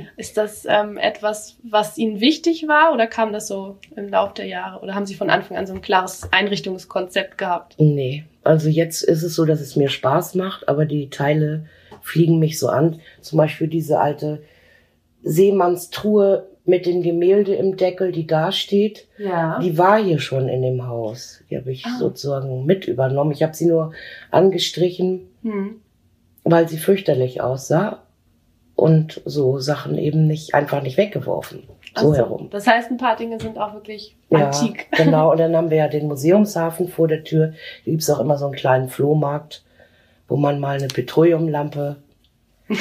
ist 0.16 0.36
das 0.36 0.66
ähm, 0.68 0.98
etwas, 0.98 1.56
was 1.62 1.96
Ihnen 1.98 2.20
wichtig 2.20 2.68
war 2.68 2.92
oder 2.92 3.06
kam 3.06 3.32
das 3.32 3.48
so 3.48 3.76
im 3.96 4.08
Laufe 4.08 4.34
der 4.34 4.46
Jahre? 4.46 4.80
Oder 4.80 4.94
haben 4.94 5.06
Sie 5.06 5.14
von 5.14 5.30
Anfang 5.30 5.56
an 5.56 5.66
so 5.66 5.74
ein 5.74 5.80
klares 5.80 6.28
Einrichtungskonzept 6.30 7.38
gehabt? 7.38 7.74
Nee, 7.78 8.24
also 8.44 8.68
jetzt 8.68 9.02
ist 9.02 9.22
es 9.22 9.34
so, 9.34 9.44
dass 9.44 9.60
es 9.60 9.76
mir 9.76 9.88
Spaß 9.88 10.34
macht, 10.34 10.68
aber 10.68 10.84
die 10.84 11.10
Teile 11.10 11.66
fliegen 12.02 12.38
mich 12.38 12.58
so 12.58 12.68
an. 12.68 13.00
Zum 13.20 13.38
Beispiel 13.38 13.68
diese 13.68 14.00
alte 14.00 14.42
Seemannstruhe 15.22 16.48
mit 16.68 16.84
dem 16.84 17.02
Gemälde 17.02 17.54
im 17.54 17.76
Deckel, 17.78 18.12
die 18.12 18.26
da 18.26 18.52
steht, 18.52 19.08
ja. 19.16 19.58
die 19.58 19.78
war 19.78 19.98
hier 19.98 20.18
schon 20.18 20.48
in 20.48 20.60
dem 20.60 20.86
Haus. 20.86 21.42
Die 21.50 21.56
habe 21.56 21.72
ich 21.72 21.84
ah. 21.86 21.96
sozusagen 21.98 22.66
mit 22.66 22.86
übernommen. 22.86 23.32
Ich 23.32 23.42
habe 23.42 23.54
sie 23.54 23.66
nur 23.66 23.92
angestrichen, 24.30 25.28
hm. 25.42 25.80
weil 26.44 26.68
sie 26.68 26.76
fürchterlich 26.76 27.40
aussah 27.40 28.02
und 28.74 29.22
so 29.24 29.58
Sachen 29.58 29.96
eben 29.96 30.26
nicht 30.26 30.54
einfach 30.54 30.82
nicht 30.82 30.98
weggeworfen. 30.98 31.64
So, 31.96 32.08
so 32.08 32.14
herum. 32.14 32.48
Das 32.50 32.66
heißt, 32.66 32.90
ein 32.90 32.98
paar 32.98 33.16
Dinge 33.16 33.40
sind 33.40 33.58
auch 33.58 33.72
wirklich 33.72 34.14
ja, 34.28 34.46
antik. 34.46 34.88
Genau, 34.96 35.32
und 35.32 35.40
dann 35.40 35.56
haben 35.56 35.70
wir 35.70 35.78
ja 35.78 35.88
den 35.88 36.06
Museumshafen 36.06 36.88
vor 36.88 37.08
der 37.08 37.24
Tür. 37.24 37.54
Hier 37.82 37.94
gibt's 37.94 38.10
auch 38.10 38.20
immer 38.20 38.36
so 38.36 38.44
einen 38.44 38.54
kleinen 38.54 38.88
Flohmarkt, 38.90 39.64
wo 40.28 40.36
man 40.36 40.60
mal 40.60 40.76
eine 40.76 40.88
Petroleumlampe 40.88 41.96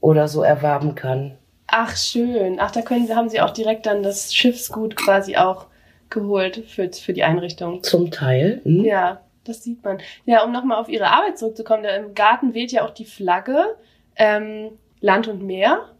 oder 0.00 0.26
so 0.26 0.42
erwerben 0.42 0.96
kann. 0.96 1.37
Ach, 1.68 1.96
schön. 1.96 2.58
Ach, 2.58 2.70
da 2.70 2.80
können 2.80 3.06
Sie, 3.06 3.14
haben 3.14 3.28
Sie 3.28 3.40
auch 3.40 3.50
direkt 3.50 3.86
dann 3.86 4.02
das 4.02 4.34
Schiffsgut 4.34 4.96
quasi 4.96 5.36
auch 5.36 5.66
geholt 6.08 6.64
für, 6.66 6.90
für 6.90 7.12
die 7.12 7.22
Einrichtung. 7.22 7.82
Zum 7.82 8.10
Teil. 8.10 8.62
Hm. 8.64 8.84
Ja, 8.84 9.20
das 9.44 9.62
sieht 9.62 9.84
man. 9.84 9.98
Ja, 10.24 10.42
um 10.44 10.52
nochmal 10.52 10.80
auf 10.80 10.88
Ihre 10.88 11.08
Arbeit 11.08 11.38
zurückzukommen, 11.38 11.82
da 11.82 11.90
im 11.90 12.14
Garten 12.14 12.54
weht 12.54 12.72
ja 12.72 12.84
auch 12.84 12.90
die 12.90 13.04
Flagge 13.04 13.76
ähm, 14.16 14.70
Land 15.00 15.28
und 15.28 15.42
Meer. 15.42 15.90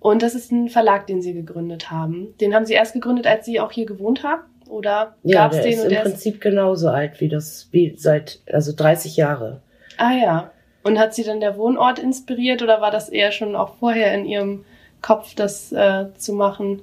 Und 0.00 0.22
das 0.22 0.34
ist 0.34 0.52
ein 0.52 0.68
Verlag, 0.68 1.06
den 1.06 1.22
Sie 1.22 1.32
gegründet 1.32 1.92
haben. 1.92 2.34
Den 2.40 2.52
haben 2.52 2.66
Sie 2.66 2.74
erst 2.74 2.92
gegründet, 2.92 3.26
als 3.26 3.46
Sie 3.46 3.60
auch 3.60 3.70
hier 3.72 3.86
gewohnt 3.86 4.24
haben? 4.24 4.42
Oder 4.68 5.14
Ja, 5.22 5.44
gab's 5.44 5.56
der 5.56 5.64
den 5.64 5.72
ist 5.74 5.84
im 5.84 5.90
der 5.90 6.00
Prinzip 6.00 6.40
genauso 6.40 6.88
alt 6.88 7.20
wie 7.20 7.28
das, 7.28 7.68
wie 7.70 7.94
seit, 7.96 8.40
also 8.50 8.72
30 8.74 9.16
Jahre. 9.16 9.62
Ah 9.96 10.12
ja. 10.12 10.50
Und 10.82 10.98
hat 10.98 11.14
Sie 11.14 11.22
dann 11.22 11.40
der 11.40 11.56
Wohnort 11.56 11.98
inspiriert 11.98 12.62
oder 12.62 12.80
war 12.80 12.90
das 12.90 13.08
eher 13.08 13.32
schon 13.32 13.54
auch 13.54 13.76
vorher 13.76 14.12
in 14.12 14.26
Ihrem 14.26 14.64
Kopf, 15.04 15.34
das 15.34 15.70
äh, 15.70 16.06
zu 16.16 16.32
machen? 16.32 16.82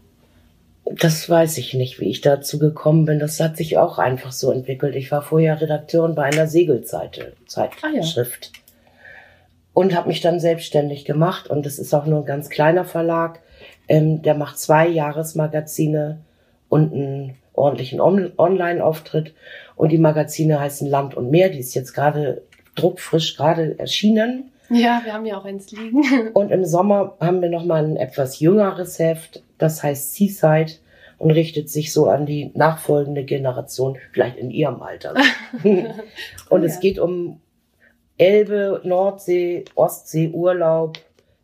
Das 0.86 1.28
weiß 1.28 1.58
ich 1.58 1.74
nicht, 1.74 2.00
wie 2.00 2.10
ich 2.12 2.22
dazu 2.22 2.60
gekommen 2.60 3.06
bin. 3.06 3.18
Das 3.18 3.40
hat 3.40 3.58
sich 3.58 3.80
auch 3.80 3.98
einfach 3.98 4.32
so 4.32 4.52
entwickelt. 4.52 4.96
Ich 4.96 5.12
war 5.12 5.24
vorher 5.24 5.60
Redakteurin 5.60 6.14
bei 6.14 6.26
einer 6.26 6.46
Segelseite, 6.46 7.34
Zeitschrift. 7.48 8.52
Und 9.74 9.96
habe 9.96 10.10
mich 10.10 10.22
dann 10.22 10.40
selbstständig 10.40 11.04
gemacht. 11.04 11.50
Und 11.50 11.66
das 11.66 11.80
ist 11.80 11.96
auch 11.96 12.06
nur 12.06 12.20
ein 12.20 12.26
ganz 12.26 12.50
kleiner 12.50 12.86
Verlag. 12.86 13.40
Ähm, 13.88 14.22
der 14.22 14.36
macht 14.36 14.60
zwei 14.60 14.88
Jahresmagazine 14.88 16.20
und 16.70 16.94
einen 16.94 17.38
ordentlichen 17.54 18.00
On 18.00 18.34
Online-Auftritt. 18.38 19.34
Und 19.76 19.92
die 19.92 19.98
Magazine 19.98 20.60
heißen 20.60 20.88
Land 20.88 21.16
und 21.16 21.32
Meer. 21.32 21.50
Die 21.50 21.60
ist 21.60 21.74
jetzt 21.74 21.94
gerade 21.94 22.44
druckfrisch 22.76 23.36
gerade 23.36 23.80
erschienen. 23.80 24.51
Ja, 24.72 25.02
wir 25.04 25.14
haben 25.14 25.26
ja 25.26 25.38
auch 25.38 25.46
eins 25.46 25.72
liegen. 25.72 26.30
Und 26.34 26.52
im 26.52 26.66
Sommer 26.66 27.18
haben 27.20 27.42
wir 27.42 27.50
noch 27.50 27.66
mal 27.66 27.84
ein 27.84 27.98
etwas 27.98 28.40
jüngeres 28.40 29.00
Heft, 29.00 29.44
das 29.58 29.84
heißt 29.84 30.16
Seaside 30.16 30.74
und 31.18 31.32
richtet 31.32 31.70
sich 31.70 31.94
so 31.94 32.08
an 32.08 32.26
die 32.26 32.52
nachfolgende 32.56 33.24
Generation, 33.24 33.98
vielleicht 34.12 34.38
in 34.38 34.50
ihrem 34.50 34.82
Alter. 34.82 35.14
und 36.50 36.64
es 36.64 36.76
ja. 36.76 36.80
geht 36.80 36.98
um 36.98 37.40
Elbe, 38.18 38.82
Nordsee, 38.84 39.66
Ostsee, 39.76 40.30
Urlaub, 40.30 40.98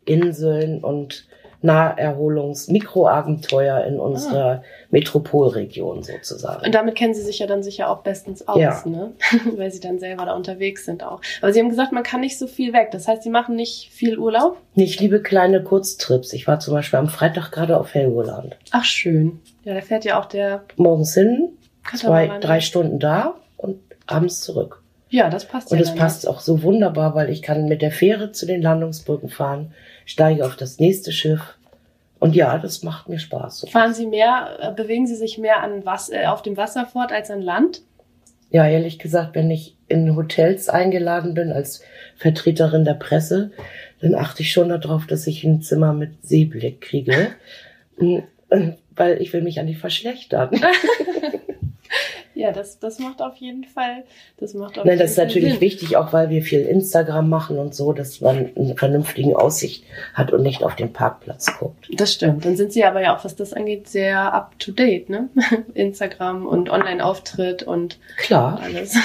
Inseln 0.04 0.82
und 0.82 1.28
Naherholungs-, 1.62 2.70
Mikroabenteuer 2.70 3.84
in 3.84 3.98
unserer 3.98 4.62
Metropolregion 4.90 6.02
sozusagen. 6.02 6.64
Und 6.66 6.74
damit 6.74 6.94
kennen 6.94 7.14
Sie 7.14 7.22
sich 7.22 7.38
ja 7.40 7.46
dann 7.46 7.62
sicher 7.62 7.90
auch 7.90 8.02
bestens 8.02 8.46
aus, 8.46 8.58
Ja. 8.58 8.82
ne? 8.86 9.12
Weil 9.56 9.70
Sie 9.70 9.80
dann 9.80 9.98
selber 9.98 10.24
da 10.26 10.34
unterwegs 10.34 10.84
sind 10.84 11.02
auch. 11.02 11.20
Aber 11.42 11.52
Sie 11.52 11.58
haben 11.60 11.68
gesagt, 11.68 11.92
man 11.92 12.02
kann 12.02 12.20
nicht 12.20 12.38
so 12.38 12.46
viel 12.46 12.72
weg. 12.72 12.90
Das 12.92 13.08
heißt, 13.08 13.22
Sie 13.22 13.30
machen 13.30 13.56
nicht 13.56 13.90
viel 13.92 14.18
Urlaub? 14.18 14.56
Nee, 14.74 14.84
Ich 14.84 15.00
liebe 15.00 15.20
kleine 15.22 15.62
Kurztrips. 15.62 16.32
Ich 16.32 16.46
war 16.46 16.60
zum 16.60 16.74
Beispiel 16.74 16.98
am 16.98 17.08
Freitag 17.08 17.50
gerade 17.50 17.78
auf 17.78 17.94
Helgoland. 17.94 18.56
Ach, 18.70 18.84
schön. 18.84 19.40
Ja, 19.64 19.74
da 19.74 19.80
fährt 19.80 20.04
ja 20.04 20.20
auch 20.20 20.26
der 20.26 20.62
Morgens 20.76 21.14
hin, 21.14 21.50
zwei, 21.96 22.38
drei 22.40 22.60
Stunden 22.60 22.98
da 22.98 23.34
und 23.56 23.80
abends 24.06 24.40
zurück. 24.40 24.82
Ja, 25.10 25.30
das 25.30 25.46
passt 25.46 25.70
Und 25.72 25.78
ja 25.78 25.82
es 25.82 25.88
dann, 25.88 25.98
passt 25.98 26.28
auch 26.28 26.40
so 26.40 26.62
wunderbar, 26.62 27.14
weil 27.14 27.30
ich 27.30 27.40
kann 27.40 27.64
mit 27.66 27.80
der 27.80 27.90
Fähre 27.90 28.30
zu 28.32 28.44
den 28.44 28.60
Landungsbrücken 28.60 29.30
fahren, 29.30 29.72
steige 30.08 30.44
auf 30.44 30.56
das 30.56 30.78
nächste 30.80 31.12
Schiff. 31.12 31.54
Und 32.18 32.34
ja, 32.34 32.58
das 32.58 32.82
macht 32.82 33.08
mir 33.08 33.18
Spaß. 33.18 33.60
So. 33.60 33.66
Fahren 33.68 33.94
Sie 33.94 34.06
mehr, 34.06 34.58
äh, 34.60 34.72
bewegen 34.72 35.06
Sie 35.06 35.14
sich 35.14 35.38
mehr 35.38 35.62
an 35.62 35.84
was, 35.84 36.08
äh, 36.08 36.26
auf 36.26 36.42
dem 36.42 36.56
Wasser 36.56 36.86
fort 36.86 37.12
als 37.12 37.30
an 37.30 37.42
Land? 37.42 37.82
Ja, 38.50 38.66
ehrlich 38.66 38.98
gesagt, 38.98 39.34
wenn 39.34 39.50
ich 39.50 39.76
in 39.86 40.16
Hotels 40.16 40.68
eingeladen 40.68 41.34
bin 41.34 41.52
als 41.52 41.82
Vertreterin 42.16 42.84
der 42.84 42.94
Presse, 42.94 43.52
dann 44.00 44.14
achte 44.14 44.42
ich 44.42 44.50
schon 44.50 44.70
darauf, 44.70 45.06
dass 45.06 45.26
ich 45.26 45.44
ein 45.44 45.60
Zimmer 45.60 45.92
mit 45.92 46.26
Seeblick 46.26 46.80
kriege. 46.80 47.28
Mm, 47.98 48.18
äh, 48.48 48.72
Weil 48.96 49.20
ich 49.20 49.32
will 49.32 49.42
mich 49.42 49.56
ja 49.56 49.62
nicht 49.62 49.78
verschlechtern. 49.78 50.50
Ja, 52.38 52.52
das, 52.52 52.78
das 52.78 53.00
macht 53.00 53.20
auf 53.20 53.34
jeden 53.38 53.64
Fall, 53.64 54.04
das 54.36 54.54
macht 54.54 54.78
auf 54.78 54.84
Nein, 54.84 54.96
das 54.96 55.10
ist 55.10 55.16
natürlich 55.16 55.54
Sinn. 55.54 55.60
wichtig, 55.60 55.96
auch 55.96 56.12
weil 56.12 56.30
wir 56.30 56.40
viel 56.42 56.60
Instagram 56.60 57.28
machen 57.28 57.58
und 57.58 57.74
so, 57.74 57.92
dass 57.92 58.20
man 58.20 58.52
eine 58.54 58.76
vernünftige 58.76 59.36
Aussicht 59.36 59.82
hat 60.14 60.32
und 60.32 60.44
nicht 60.44 60.62
auf 60.62 60.76
den 60.76 60.92
Parkplatz 60.92 61.58
guckt. 61.58 61.88
Das 61.92 62.12
stimmt. 62.12 62.44
Dann 62.44 62.56
sind 62.56 62.72
Sie 62.72 62.84
aber 62.84 63.02
ja 63.02 63.16
auch, 63.16 63.24
was 63.24 63.34
das 63.34 63.52
angeht, 63.54 63.88
sehr 63.88 64.32
up 64.32 64.56
to 64.60 64.70
date, 64.70 65.10
ne? 65.10 65.30
Instagram 65.74 66.46
und 66.46 66.70
Online-Auftritt 66.70 67.64
und 67.64 67.98
Klar. 68.18 68.60
alles. 68.62 68.96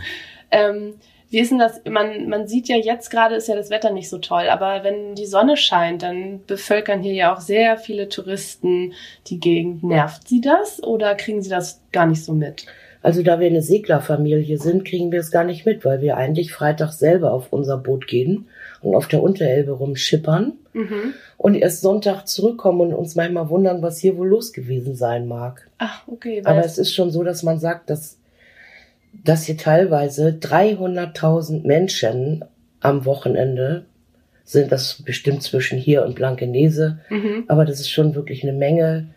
ähm, 0.50 0.94
wie 1.30 1.38
ist 1.38 1.52
denn 1.52 1.60
das? 1.60 1.80
Man, 1.88 2.28
man 2.28 2.48
sieht 2.48 2.66
ja 2.66 2.74
jetzt 2.74 3.08
gerade 3.08 3.36
ist 3.36 3.46
ja 3.46 3.54
das 3.54 3.70
Wetter 3.70 3.90
nicht 3.90 4.10
so 4.10 4.18
toll, 4.18 4.48
aber 4.48 4.82
wenn 4.82 5.14
die 5.14 5.26
Sonne 5.26 5.56
scheint, 5.56 6.02
dann 6.02 6.44
bevölkern 6.44 7.02
hier 7.02 7.14
ja 7.14 7.32
auch 7.32 7.40
sehr 7.40 7.76
viele 7.76 8.08
Touristen 8.08 8.94
die 9.28 9.38
Gegend. 9.38 9.84
Nervt 9.84 10.26
Sie 10.26 10.40
das 10.40 10.82
oder 10.82 11.14
kriegen 11.14 11.40
Sie 11.40 11.50
das 11.50 11.82
gar 11.92 12.06
nicht 12.06 12.24
so 12.24 12.32
mit? 12.32 12.66
Also 13.02 13.22
da 13.22 13.40
wir 13.40 13.46
eine 13.46 13.62
Seglerfamilie 13.62 14.58
sind, 14.58 14.84
kriegen 14.84 15.10
wir 15.10 15.20
es 15.20 15.30
gar 15.30 15.44
nicht 15.44 15.64
mit, 15.64 15.84
weil 15.84 16.02
wir 16.02 16.16
eigentlich 16.16 16.52
Freitag 16.52 16.92
selber 16.92 17.32
auf 17.32 17.50
unser 17.50 17.78
Boot 17.78 18.06
gehen 18.06 18.48
und 18.82 18.94
auf 18.94 19.08
der 19.08 19.22
Unterelbe 19.22 19.72
rumschippern 19.72 20.52
Mhm. 20.72 21.14
und 21.36 21.54
erst 21.54 21.80
Sonntag 21.80 22.26
zurückkommen 22.26 22.80
und 22.80 22.94
uns 22.94 23.16
manchmal 23.16 23.48
wundern, 23.48 23.82
was 23.82 23.98
hier 23.98 24.16
wohl 24.16 24.28
los 24.28 24.52
gewesen 24.52 24.94
sein 24.94 25.26
mag. 25.26 25.68
Ach, 25.78 26.02
okay. 26.06 26.42
Aber 26.44 26.64
es 26.64 26.78
ist 26.78 26.94
schon 26.94 27.10
so, 27.10 27.24
dass 27.24 27.42
man 27.42 27.58
sagt, 27.58 27.90
dass, 27.90 28.18
dass 29.24 29.44
hier 29.44 29.56
teilweise 29.56 30.38
300.000 30.40 31.66
Menschen 31.66 32.44
am 32.80 33.04
Wochenende 33.04 33.84
sind, 34.44 34.70
das 34.70 35.02
bestimmt 35.02 35.42
zwischen 35.42 35.78
hier 35.78 36.04
und 36.04 36.14
Blankenese, 36.14 37.00
mhm. 37.08 37.44
aber 37.48 37.64
das 37.64 37.80
ist 37.80 37.90
schon 37.90 38.14
wirklich 38.14 38.42
eine 38.44 38.52
Menge 38.52 39.08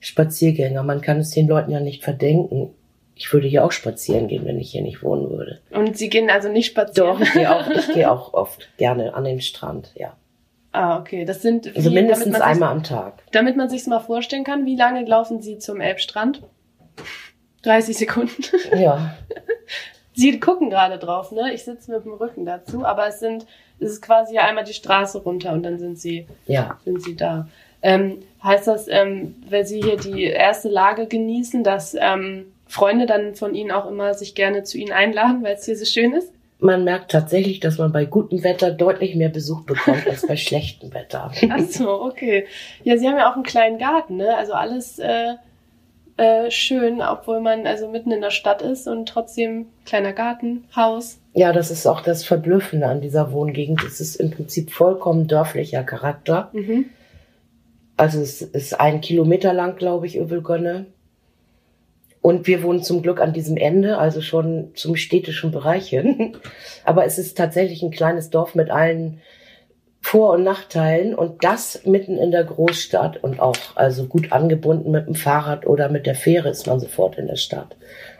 Spaziergänger. 0.00 0.82
Man 0.82 1.00
kann 1.00 1.18
es 1.18 1.30
den 1.30 1.48
Leuten 1.48 1.72
ja 1.72 1.80
nicht 1.80 2.04
verdenken. 2.04 2.70
Ich 3.18 3.32
würde 3.32 3.48
hier 3.48 3.64
auch 3.64 3.72
spazieren 3.72 4.28
gehen, 4.28 4.44
wenn 4.44 4.58
ich 4.60 4.70
hier 4.70 4.82
nicht 4.82 5.02
wohnen 5.02 5.30
würde. 5.30 5.60
Und 5.70 5.96
Sie 5.96 6.10
gehen 6.10 6.28
also 6.30 6.48
nicht 6.50 6.66
spazieren? 6.66 7.08
Doch, 7.16 7.20
ich 7.20 7.32
gehe 7.32 7.50
auch, 7.50 7.68
ich 7.70 7.92
gehe 7.94 8.10
auch 8.12 8.34
oft 8.34 8.68
gerne 8.76 9.14
an 9.14 9.24
den 9.24 9.40
Strand, 9.40 9.90
ja. 9.94 10.14
Ah, 10.72 10.98
okay. 11.00 11.24
Das 11.24 11.40
sind 11.40 11.74
Also 11.74 11.90
wie- 11.90 11.94
mindestens 11.94 12.26
damit 12.26 12.40
man 12.40 12.48
einmal 12.50 12.68
am 12.72 12.82
Tag. 12.82 13.20
Sich, 13.22 13.30
damit 13.32 13.56
man 13.56 13.70
sich's 13.70 13.86
mal 13.86 14.00
vorstellen 14.00 14.44
kann, 14.44 14.66
wie 14.66 14.76
lange 14.76 15.02
laufen 15.06 15.40
Sie 15.40 15.56
zum 15.58 15.80
Elbstrand? 15.80 16.42
30 17.62 17.96
Sekunden. 17.96 18.42
Ja. 18.76 19.14
Sie 20.12 20.38
gucken 20.40 20.70
gerade 20.70 20.98
drauf, 20.98 21.30
ne? 21.32 21.52
Ich 21.52 21.64
sitze 21.64 21.90
mit 21.92 22.04
dem 22.04 22.14
Rücken 22.14 22.46
dazu, 22.46 22.84
aber 22.86 23.06
es 23.08 23.20
sind, 23.20 23.44
es 23.80 23.90
ist 23.92 24.02
quasi 24.02 24.38
einmal 24.38 24.64
die 24.64 24.72
Straße 24.72 25.18
runter 25.22 25.52
und 25.52 25.62
dann 25.62 25.78
sind 25.78 25.98
Sie, 25.98 26.26
Ja. 26.46 26.78
sind 26.84 27.02
Sie 27.02 27.16
da. 27.16 27.48
Ähm, 27.82 28.20
heißt 28.42 28.66
das, 28.66 28.88
ähm, 28.88 29.34
wenn 29.48 29.66
Sie 29.66 29.82
hier 29.82 29.96
die 29.98 30.24
erste 30.24 30.68
Lage 30.68 31.06
genießen, 31.06 31.62
dass 31.64 31.94
ähm, 31.98 32.46
Freunde 32.66 33.06
dann 33.06 33.34
von 33.34 33.54
Ihnen 33.54 33.70
auch 33.70 33.88
immer 33.88 34.14
sich 34.14 34.34
gerne 34.34 34.64
zu 34.64 34.78
Ihnen 34.78 34.92
einladen, 34.92 35.42
weil 35.42 35.54
es 35.54 35.64
hier 35.64 35.76
so 35.76 35.84
schön 35.84 36.12
ist? 36.12 36.32
Man 36.58 36.84
merkt 36.84 37.10
tatsächlich, 37.10 37.60
dass 37.60 37.78
man 37.78 37.92
bei 37.92 38.06
gutem 38.06 38.42
Wetter 38.42 38.70
deutlich 38.70 39.14
mehr 39.14 39.28
Besuch 39.28 39.64
bekommt 39.64 40.06
als 40.06 40.26
bei 40.26 40.36
schlechtem 40.36 40.92
Wetter. 40.94 41.30
Ach 41.50 41.60
so, 41.68 42.02
okay. 42.02 42.46
Ja, 42.82 42.96
Sie 42.96 43.06
haben 43.06 43.18
ja 43.18 43.30
auch 43.30 43.34
einen 43.34 43.42
kleinen 43.42 43.78
Garten, 43.78 44.16
ne? 44.16 44.36
Also 44.36 44.54
alles 44.54 44.98
äh, 44.98 45.34
äh, 46.16 46.50
schön, 46.50 47.02
obwohl 47.02 47.40
man 47.40 47.66
also 47.66 47.88
mitten 47.88 48.10
in 48.10 48.22
der 48.22 48.30
Stadt 48.30 48.62
ist 48.62 48.88
und 48.88 49.06
trotzdem 49.06 49.66
kleiner 49.84 50.14
Garten, 50.14 50.64
Haus. 50.74 51.18
Ja, 51.34 51.52
das 51.52 51.70
ist 51.70 51.86
auch 51.86 52.00
das 52.00 52.24
Verblüffende 52.24 52.86
an 52.86 53.02
dieser 53.02 53.32
Wohngegend. 53.32 53.84
Es 53.84 54.00
ist 54.00 54.16
im 54.16 54.30
Prinzip 54.30 54.72
vollkommen 54.72 55.28
dörflicher 55.28 55.82
Charakter. 55.82 56.48
Mhm. 56.54 56.86
Also 57.98 58.20
es 58.20 58.40
ist 58.40 58.80
ein 58.80 59.02
Kilometer 59.02 59.52
lang, 59.52 59.76
glaube 59.76 60.06
ich, 60.06 60.18
Övelgönne. 60.18 60.86
Und 62.26 62.48
wir 62.48 62.64
wohnen 62.64 62.82
zum 62.82 63.02
Glück 63.02 63.20
an 63.20 63.32
diesem 63.32 63.56
Ende, 63.56 63.98
also 63.98 64.20
schon 64.20 64.72
zum 64.74 64.96
städtischen 64.96 65.52
Bereich 65.52 65.90
hin. 65.90 66.36
Aber 66.84 67.04
es 67.04 67.18
ist 67.18 67.36
tatsächlich 67.36 67.84
ein 67.84 67.92
kleines 67.92 68.30
Dorf 68.30 68.56
mit 68.56 68.68
allen 68.68 69.20
Vor- 70.00 70.32
und 70.32 70.42
Nachteilen 70.42 71.14
und 71.14 71.44
das 71.44 71.86
mitten 71.86 72.18
in 72.18 72.32
der 72.32 72.42
Großstadt 72.42 73.22
und 73.22 73.38
auch 73.38 73.56
also 73.76 74.06
gut 74.06 74.32
angebunden 74.32 74.90
mit 74.90 75.06
dem 75.06 75.14
Fahrrad 75.14 75.68
oder 75.68 75.88
mit 75.88 76.04
der 76.04 76.16
Fähre 76.16 76.48
ist 76.48 76.66
man 76.66 76.80
sofort 76.80 77.16
in 77.16 77.28
der 77.28 77.36
Stadt. 77.36 77.76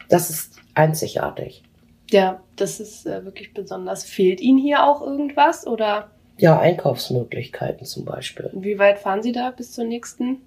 Das 0.09 0.31
ist 0.31 0.55
einzigartig. 0.75 1.65
Ja, 2.09 2.41
das 2.55 2.79
ist 2.79 3.07
äh, 3.07 3.25
wirklich 3.25 3.55
besonders. 3.55 4.05
Fehlt 4.05 4.41
Ihnen 4.41 4.59
hier 4.59 4.85
auch 4.85 5.03
irgendwas 5.03 5.67
oder 5.67 6.13
Ja, 6.39 6.61
Einkaufsmöglichkeiten 6.61 7.85
zum 7.85 8.05
Beispiel. 8.05 8.51
wie 8.55 8.79
weit 8.79 9.01
fahren 9.01 9.25
Sie 9.25 9.33
da 9.33 9.51
bis 9.51 9.73
zur 9.73 9.85
nächsten? 9.85 10.43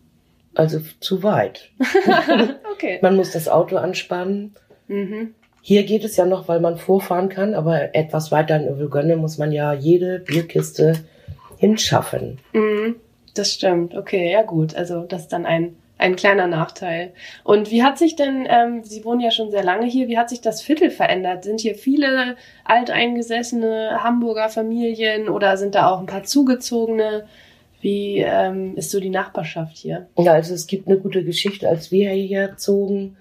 Also 0.55 0.79
zu 0.99 1.23
weit. 1.23 1.71
Okay. 2.79 2.99
Man 3.01 3.17
muss 3.17 3.31
das 3.31 3.49
Auto 3.49 3.75
anspannen. 3.75 4.55
Mhm. 4.87 5.33
Hier 5.61 5.83
geht 5.83 6.05
es 6.05 6.15
ja 6.15 6.25
noch, 6.25 6.47
weil 6.47 6.61
man 6.61 6.77
vorfahren 6.77 7.27
kann, 7.27 7.53
aber 7.53 7.93
etwas 7.93 8.31
weiter 8.31 8.55
in 8.55 8.69
Övelgönne 8.69 9.17
muss 9.17 9.37
man 9.37 9.51
ja 9.51 9.73
jede 9.73 10.19
Bierkiste 10.19 10.93
hinschaffen. 11.57 12.39
Mhm. 12.53 12.95
Das 13.33 13.51
stimmt. 13.53 13.95
Okay, 13.95 14.31
ja 14.31 14.43
gut. 14.43 14.75
Also 14.75 15.01
das 15.01 15.23
ist 15.23 15.33
dann 15.33 15.45
ein 15.45 15.75
ein 15.99 16.15
kleiner 16.15 16.47
Nachteil. 16.47 17.13
Und 17.43 17.69
wie 17.69 17.83
hat 17.83 17.97
sich 17.97 18.15
denn, 18.15 18.47
ähm, 18.49 18.83
Sie 18.83 19.03
wohnen 19.03 19.19
ja 19.19 19.31
schon 19.31 19.51
sehr 19.51 19.63
lange 19.63 19.85
hier, 19.85 20.07
wie 20.07 20.17
hat 20.17 20.29
sich 20.29 20.41
das 20.41 20.61
Viertel 20.61 20.89
verändert? 20.89 21.43
Sind 21.43 21.59
hier 21.59 21.75
viele 21.75 22.37
alteingesessene 22.63 24.01
Hamburger 24.01 24.47
Familien 24.49 25.27
oder 25.27 25.57
sind 25.57 25.75
da 25.75 25.89
auch 25.89 25.99
ein 25.99 26.05
paar 26.05 26.23
zugezogene? 26.23 27.25
Wie 27.81 28.19
ähm, 28.19 28.75
ist 28.75 28.91
so 28.91 28.99
die 28.99 29.09
Nachbarschaft 29.09 29.77
hier? 29.77 30.07
Ja, 30.17 30.33
also 30.33 30.53
es 30.53 30.67
gibt 30.67 30.87
eine 30.87 30.97
gute 30.97 31.23
Geschichte. 31.23 31.67
Als 31.69 31.91
wir 31.91 32.11
hierher 32.11 32.57
zogen, 32.57 33.17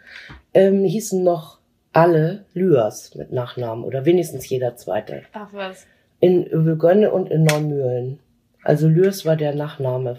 ähm, 0.54 0.84
hießen 0.84 1.22
noch 1.22 1.58
alle 1.92 2.44
Lüers 2.54 3.14
mit 3.14 3.32
Nachnamen 3.32 3.84
oder 3.84 4.04
wenigstens 4.04 4.48
jeder 4.48 4.76
zweite. 4.76 5.22
Ach 5.32 5.48
was. 5.52 5.86
In 6.20 6.46
Övelgönne 6.46 7.12
und 7.12 7.30
in 7.30 7.44
Neumühlen. 7.44 8.18
Also 8.62 8.88
Lüers 8.88 9.24
war 9.24 9.36
der 9.36 9.54
Nachname 9.54 10.16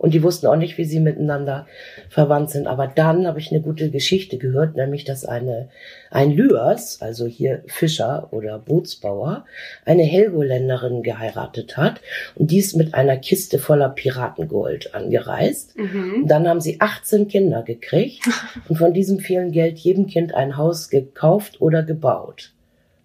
Und 0.00 0.14
die 0.14 0.22
wussten 0.22 0.46
auch 0.46 0.56
nicht, 0.56 0.78
wie 0.78 0.86
sie 0.86 0.98
miteinander 0.98 1.66
verwandt 2.08 2.48
sind. 2.48 2.66
Aber 2.66 2.86
dann 2.86 3.26
habe 3.26 3.38
ich 3.38 3.52
eine 3.52 3.60
gute 3.60 3.90
Geschichte 3.90 4.38
gehört, 4.38 4.74
nämlich, 4.74 5.04
dass 5.04 5.26
eine, 5.26 5.68
ein 6.10 6.30
Lyers, 6.30 7.02
also 7.02 7.26
hier 7.26 7.62
Fischer 7.66 8.28
oder 8.30 8.58
Bootsbauer, 8.58 9.44
eine 9.84 10.02
Helgoländerin 10.02 11.02
geheiratet 11.02 11.76
hat. 11.76 12.00
Und 12.34 12.50
die 12.50 12.60
ist 12.60 12.76
mit 12.76 12.94
einer 12.94 13.18
Kiste 13.18 13.58
voller 13.58 13.90
Piratengold 13.90 14.94
angereist. 14.94 15.76
Mhm. 15.76 16.26
Dann 16.26 16.48
haben 16.48 16.62
sie 16.62 16.80
18 16.80 17.28
Kinder 17.28 17.62
gekriegt 17.62 18.26
und 18.70 18.76
von 18.76 18.94
diesem 18.94 19.18
vielen 19.18 19.52
Geld 19.52 19.78
jedem 19.78 20.06
Kind 20.06 20.32
ein 20.32 20.56
Haus 20.56 20.88
gekauft 20.88 21.60
oder 21.60 21.82
gebaut. 21.82 22.52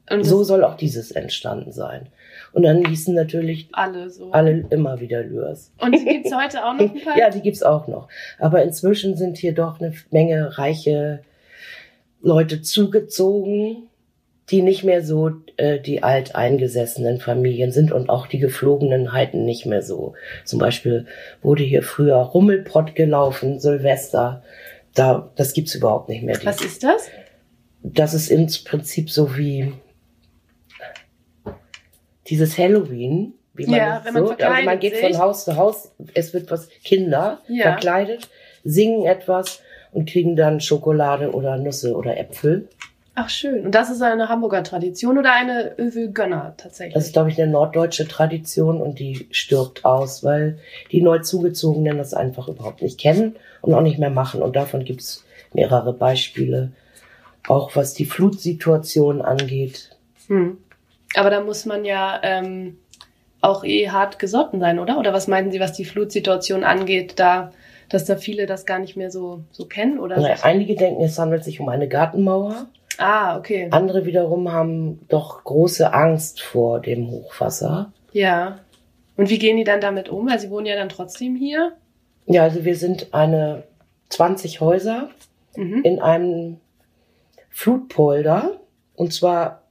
Und 0.09 0.23
So 0.23 0.45
soll 0.45 0.63
auch 0.63 0.77
dieses 0.77 1.11
entstanden 1.11 1.73
sein. 1.73 2.07
Und 2.55 2.63
dann 2.63 2.85
hießen 2.85 3.13
natürlich 3.13 3.67
alle 3.73 4.09
so. 4.09 4.31
alle 4.31 4.65
immer 4.69 5.01
wieder 5.01 5.21
Lyrs. 5.21 5.73
Und 5.77 5.93
die 5.93 6.05
gibt's 6.05 6.33
heute 6.33 6.65
auch 6.65 6.73
noch 6.73 6.79
ein 6.79 7.01
paar? 7.03 7.17
Ja, 7.17 7.29
die 7.29 7.41
gibt's 7.41 7.61
auch 7.61 7.87
noch. 7.87 8.07
Aber 8.39 8.63
inzwischen 8.63 9.17
sind 9.17 9.37
hier 9.37 9.53
doch 9.53 9.79
eine 9.79 9.93
Menge 10.09 10.57
reiche 10.57 11.19
Leute 12.21 12.61
zugezogen, 12.61 13.89
die 14.49 14.61
nicht 14.61 14.85
mehr 14.85 15.03
so 15.03 15.31
äh, 15.57 15.79
die 15.79 16.01
alteingesessenen 16.01 17.19
Familien 17.19 17.73
sind 17.73 17.91
und 17.91 18.09
auch 18.09 18.25
die 18.25 18.39
Geflogenenheiten 18.39 19.43
nicht 19.43 19.65
mehr 19.65 19.81
so. 19.81 20.13
Zum 20.45 20.57
Beispiel 20.57 21.07
wurde 21.41 21.63
hier 21.63 21.83
früher 21.83 22.15
Rummelpott 22.15 22.95
gelaufen, 22.95 23.59
Silvester. 23.59 24.43
Da, 24.93 25.29
das 25.35 25.51
gibt's 25.51 25.75
überhaupt 25.75 26.07
nicht 26.07 26.23
mehr. 26.23 26.39
Was 26.45 26.61
ist 26.61 26.83
das? 26.83 27.09
das 27.93 28.13
ist 28.13 28.29
im 28.29 28.47
Prinzip 28.63 29.09
so 29.09 29.37
wie 29.37 29.73
dieses 32.27 32.57
Halloween, 32.57 33.33
wie 33.53 33.65
man 33.67 33.75
Ja, 33.75 34.01
wenn 34.03 34.13
man 34.13 34.25
so, 34.27 34.31
also 34.33 34.63
man 34.65 34.79
geht 34.79 34.95
sich. 34.95 35.01
von 35.01 35.17
Haus 35.17 35.45
zu 35.45 35.55
Haus, 35.55 35.91
es 36.13 36.33
wird 36.33 36.49
was 36.51 36.69
Kinder 36.83 37.39
Ja. 37.47 37.63
verkleidet, 37.71 38.29
singen 38.63 39.05
etwas 39.05 39.61
und 39.91 40.09
kriegen 40.09 40.35
dann 40.35 40.59
Schokolade 40.59 41.31
oder 41.31 41.57
Nüsse 41.57 41.95
oder 41.95 42.17
Äpfel. 42.17 42.67
Ach 43.17 43.29
schön. 43.29 43.67
Und 43.67 43.71
das 43.73 43.89
ist 43.89 44.01
eine 44.01 44.27
Hamburger 44.27 44.61
Tradition 44.61 45.17
oder 45.17 45.31
eine 45.31 45.73
Öwe 45.79 46.09
Gönner 46.11 46.53
tatsächlich? 46.57 46.95
Das 46.95 47.05
ist, 47.05 47.13
glaube 47.13 47.29
ich, 47.29 47.41
eine 47.41 47.49
norddeutsche 47.49 48.09
Tradition 48.09 48.81
und 48.81 48.99
die 48.99 49.25
stirbt 49.31 49.85
aus, 49.85 50.21
weil 50.25 50.59
die 50.91 51.01
neu 51.01 51.19
zugezogenen 51.19 51.97
das 51.97 52.13
einfach 52.13 52.49
überhaupt 52.49 52.81
nicht 52.81 52.99
kennen 52.99 53.37
und 53.61 53.73
auch 53.73 53.79
nicht 53.81 53.99
mehr 53.99 54.09
machen. 54.09 54.41
Und 54.41 54.57
davon 54.57 54.83
gibt's 54.83 55.23
mehrere 55.53 55.93
Beispiele, 55.93 56.73
auch 57.47 57.73
was 57.77 57.93
die 57.93 58.03
Flutsituation 58.05 59.21
angeht. 59.21 59.95
hm. 60.27 60.57
Aber 61.15 61.29
da 61.29 61.41
muss 61.41 61.65
man 61.65 61.85
ja 61.85 62.19
ähm, 62.23 62.77
auch 63.41 63.63
eh 63.63 63.89
hart 63.89 64.19
gesotten 64.19 64.59
sein, 64.59 64.79
oder? 64.79 64.97
Oder 64.97 65.13
was 65.13 65.27
meinen 65.27 65.51
Sie, 65.51 65.59
was 65.59 65.73
die 65.73 65.85
Flutsituation 65.85 66.63
angeht, 66.63 67.19
da, 67.19 67.51
dass 67.89 68.05
da 68.05 68.15
viele 68.15 68.45
das 68.47 68.65
gar 68.65 68.79
nicht 68.79 68.95
mehr 68.97 69.11
so, 69.11 69.43
so 69.51 69.65
kennen? 69.65 69.99
Oder 69.99 70.19
sich- 70.21 70.43
einige 70.43 70.75
denken, 70.75 71.03
es 71.03 71.17
handelt 71.19 71.43
sich 71.43 71.59
um 71.59 71.69
eine 71.69 71.87
Gartenmauer. 71.87 72.67
Ah, 72.97 73.37
okay. 73.37 73.67
Andere 73.71 74.05
wiederum 74.05 74.51
haben 74.51 75.01
doch 75.09 75.43
große 75.43 75.93
Angst 75.93 76.41
vor 76.41 76.79
dem 76.79 77.09
Hochwasser. 77.11 77.91
Ja. 78.13 78.59
Und 79.17 79.29
wie 79.29 79.37
gehen 79.37 79.57
die 79.57 79.63
dann 79.65 79.81
damit 79.81 80.09
um? 80.09 80.29
Weil 80.29 80.39
sie 80.39 80.49
wohnen 80.49 80.65
ja 80.65 80.75
dann 80.75 80.89
trotzdem 80.89 81.35
hier. 81.35 81.73
Ja, 82.25 82.43
also 82.43 82.63
wir 82.65 82.75
sind 82.75 83.13
eine 83.13 83.63
20 84.09 84.61
Häuser 84.61 85.09
Mhm. 85.57 85.81
in 85.83 85.99
einem 86.01 86.57
Flutpolder. 87.49 88.59
Und 88.95 89.13
zwar 89.13 89.61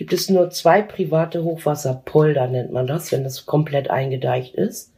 gibt 0.00 0.14
es 0.14 0.30
nur 0.30 0.48
zwei 0.48 0.80
private 0.80 1.44
Hochwasserpolder, 1.44 2.46
nennt 2.48 2.72
man 2.72 2.86
das, 2.86 3.12
wenn 3.12 3.22
das 3.22 3.44
komplett 3.44 3.90
eingedeicht 3.90 4.54
ist. 4.54 4.94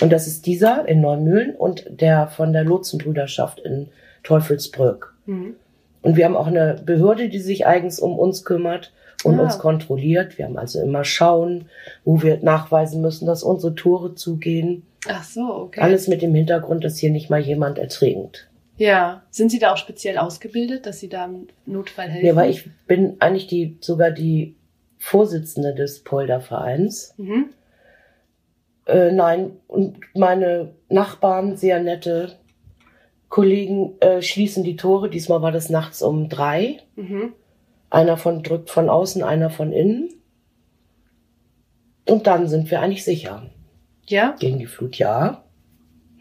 Und 0.00 0.12
das 0.12 0.28
ist 0.28 0.46
dieser 0.46 0.86
in 0.86 1.00
Neumühlen 1.00 1.56
und 1.56 1.84
der 1.90 2.28
von 2.28 2.52
der 2.52 2.62
Lotsenbrüderschaft 2.62 3.58
in 3.58 3.88
Teufelsbrück. 4.22 5.12
Mhm. 5.26 5.56
Und 6.02 6.16
wir 6.16 6.24
haben 6.24 6.36
auch 6.36 6.46
eine 6.46 6.80
Behörde, 6.86 7.28
die 7.28 7.40
sich 7.40 7.66
eigens 7.66 7.98
um 7.98 8.16
uns 8.16 8.44
kümmert 8.44 8.92
und 9.24 9.40
Ah. 9.40 9.42
uns 9.42 9.58
kontrolliert. 9.58 10.38
Wir 10.38 10.44
haben 10.44 10.56
also 10.56 10.80
immer 10.80 11.02
Schauen, 11.02 11.64
wo 12.04 12.22
wir 12.22 12.38
nachweisen 12.40 13.00
müssen, 13.00 13.26
dass 13.26 13.42
unsere 13.42 13.74
Tore 13.74 14.14
zugehen. 14.14 14.84
Ach 15.08 15.24
so, 15.24 15.52
okay. 15.52 15.80
Alles 15.80 16.06
mit 16.06 16.22
dem 16.22 16.32
Hintergrund, 16.32 16.84
dass 16.84 16.96
hier 16.98 17.10
nicht 17.10 17.28
mal 17.28 17.40
jemand 17.40 17.76
ertrinkt. 17.78 18.47
Ja. 18.78 19.22
Sind 19.30 19.50
Sie 19.50 19.58
da 19.58 19.72
auch 19.72 19.76
speziell 19.76 20.18
ausgebildet, 20.18 20.86
dass 20.86 21.00
Sie 21.00 21.08
da 21.08 21.26
im 21.26 21.48
Notfall 21.66 22.08
helfen? 22.08 22.26
Ja, 22.26 22.36
weil 22.36 22.50
ich 22.50 22.70
bin 22.86 23.16
eigentlich 23.20 23.48
die, 23.48 23.76
sogar 23.80 24.10
die 24.10 24.56
Vorsitzende 24.98 25.74
des 25.74 26.02
Poldervereins. 26.02 27.14
Mhm. 27.18 27.50
Äh, 28.86 29.12
nein, 29.12 29.52
und 29.66 30.00
meine 30.14 30.74
Nachbarn, 30.88 31.56
sehr 31.56 31.82
nette 31.82 32.38
Kollegen, 33.28 34.00
äh, 34.00 34.22
schließen 34.22 34.64
die 34.64 34.76
Tore. 34.76 35.10
Diesmal 35.10 35.42
war 35.42 35.52
das 35.52 35.68
nachts 35.68 36.00
um 36.00 36.28
drei. 36.28 36.78
Mhm. 36.96 37.34
Einer 37.90 38.16
von 38.16 38.42
drückt 38.42 38.70
von 38.70 38.88
außen, 38.88 39.22
einer 39.22 39.50
von 39.50 39.72
innen. 39.72 40.08
Und 42.06 42.26
dann 42.26 42.48
sind 42.48 42.70
wir 42.70 42.80
eigentlich 42.80 43.04
sicher. 43.04 43.50
Ja? 44.06 44.34
Gegen 44.38 44.58
die 44.58 44.66
Flut, 44.66 44.96
ja. 44.96 45.44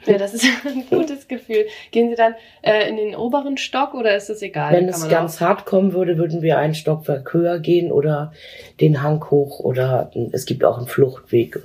Ja, 0.07 0.17
das 0.17 0.33
ist 0.33 0.45
ein 0.65 0.85
gutes 0.89 1.27
Gefühl. 1.27 1.65
Gehen 1.91 2.09
Sie 2.09 2.15
dann 2.15 2.35
äh, 2.61 2.89
in 2.89 2.97
den 2.97 3.15
oberen 3.15 3.57
Stock 3.57 3.93
oder 3.93 4.15
ist 4.15 4.29
das 4.29 4.41
egal? 4.41 4.73
Wenn 4.73 4.89
es 4.89 5.07
ganz 5.09 5.41
hart 5.41 5.65
kommen 5.65 5.93
würde, 5.93 6.17
würden 6.17 6.41
wir 6.41 6.57
einen 6.57 6.75
Stockwerk 6.75 7.33
höher 7.33 7.59
gehen 7.59 7.91
oder 7.91 8.31
den 8.79 9.03
Hang 9.03 9.23
hoch 9.29 9.59
oder 9.59 10.11
es 10.31 10.45
gibt 10.45 10.63
auch 10.63 10.77
einen 10.77 10.87
Fluchtweg. 10.87 11.59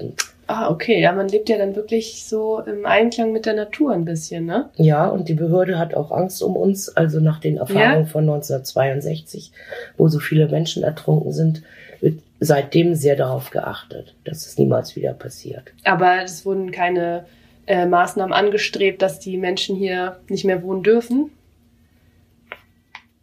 Ah, 0.46 0.70
okay. 0.70 1.00
Ja, 1.00 1.12
man 1.12 1.28
lebt 1.28 1.48
ja 1.48 1.56
dann 1.56 1.76
wirklich 1.76 2.24
so 2.24 2.60
im 2.60 2.84
Einklang 2.84 3.32
mit 3.32 3.46
der 3.46 3.54
Natur 3.54 3.92
ein 3.92 4.04
bisschen, 4.04 4.44
ne? 4.44 4.68
ja, 4.76 5.06
und 5.06 5.28
die 5.28 5.34
Behörde 5.34 5.78
hat 5.78 5.94
auch 5.94 6.10
Angst 6.10 6.42
um 6.42 6.56
uns. 6.56 6.88
Also 6.94 7.20
nach 7.20 7.40
den 7.40 7.56
Erfahrungen 7.56 8.06
von 8.06 8.24
1962, 8.24 9.52
wo 9.96 10.08
so 10.08 10.18
viele 10.18 10.48
Menschen 10.48 10.82
ertrunken 10.82 11.32
sind, 11.32 11.62
wird 12.00 12.18
seitdem 12.40 12.94
sehr 12.94 13.16
darauf 13.16 13.50
geachtet, 13.50 14.14
dass 14.24 14.46
es 14.46 14.58
niemals 14.58 14.96
wieder 14.96 15.14
passiert. 15.14 15.72
Aber 15.84 16.22
es 16.22 16.44
wurden 16.44 16.72
keine 16.72 17.24
äh, 17.66 17.86
Maßnahmen 17.86 18.32
angestrebt, 18.32 19.02
dass 19.02 19.18
die 19.18 19.36
Menschen 19.36 19.76
hier 19.76 20.20
nicht 20.28 20.44
mehr 20.44 20.62
wohnen 20.62 20.82
dürfen. 20.82 21.30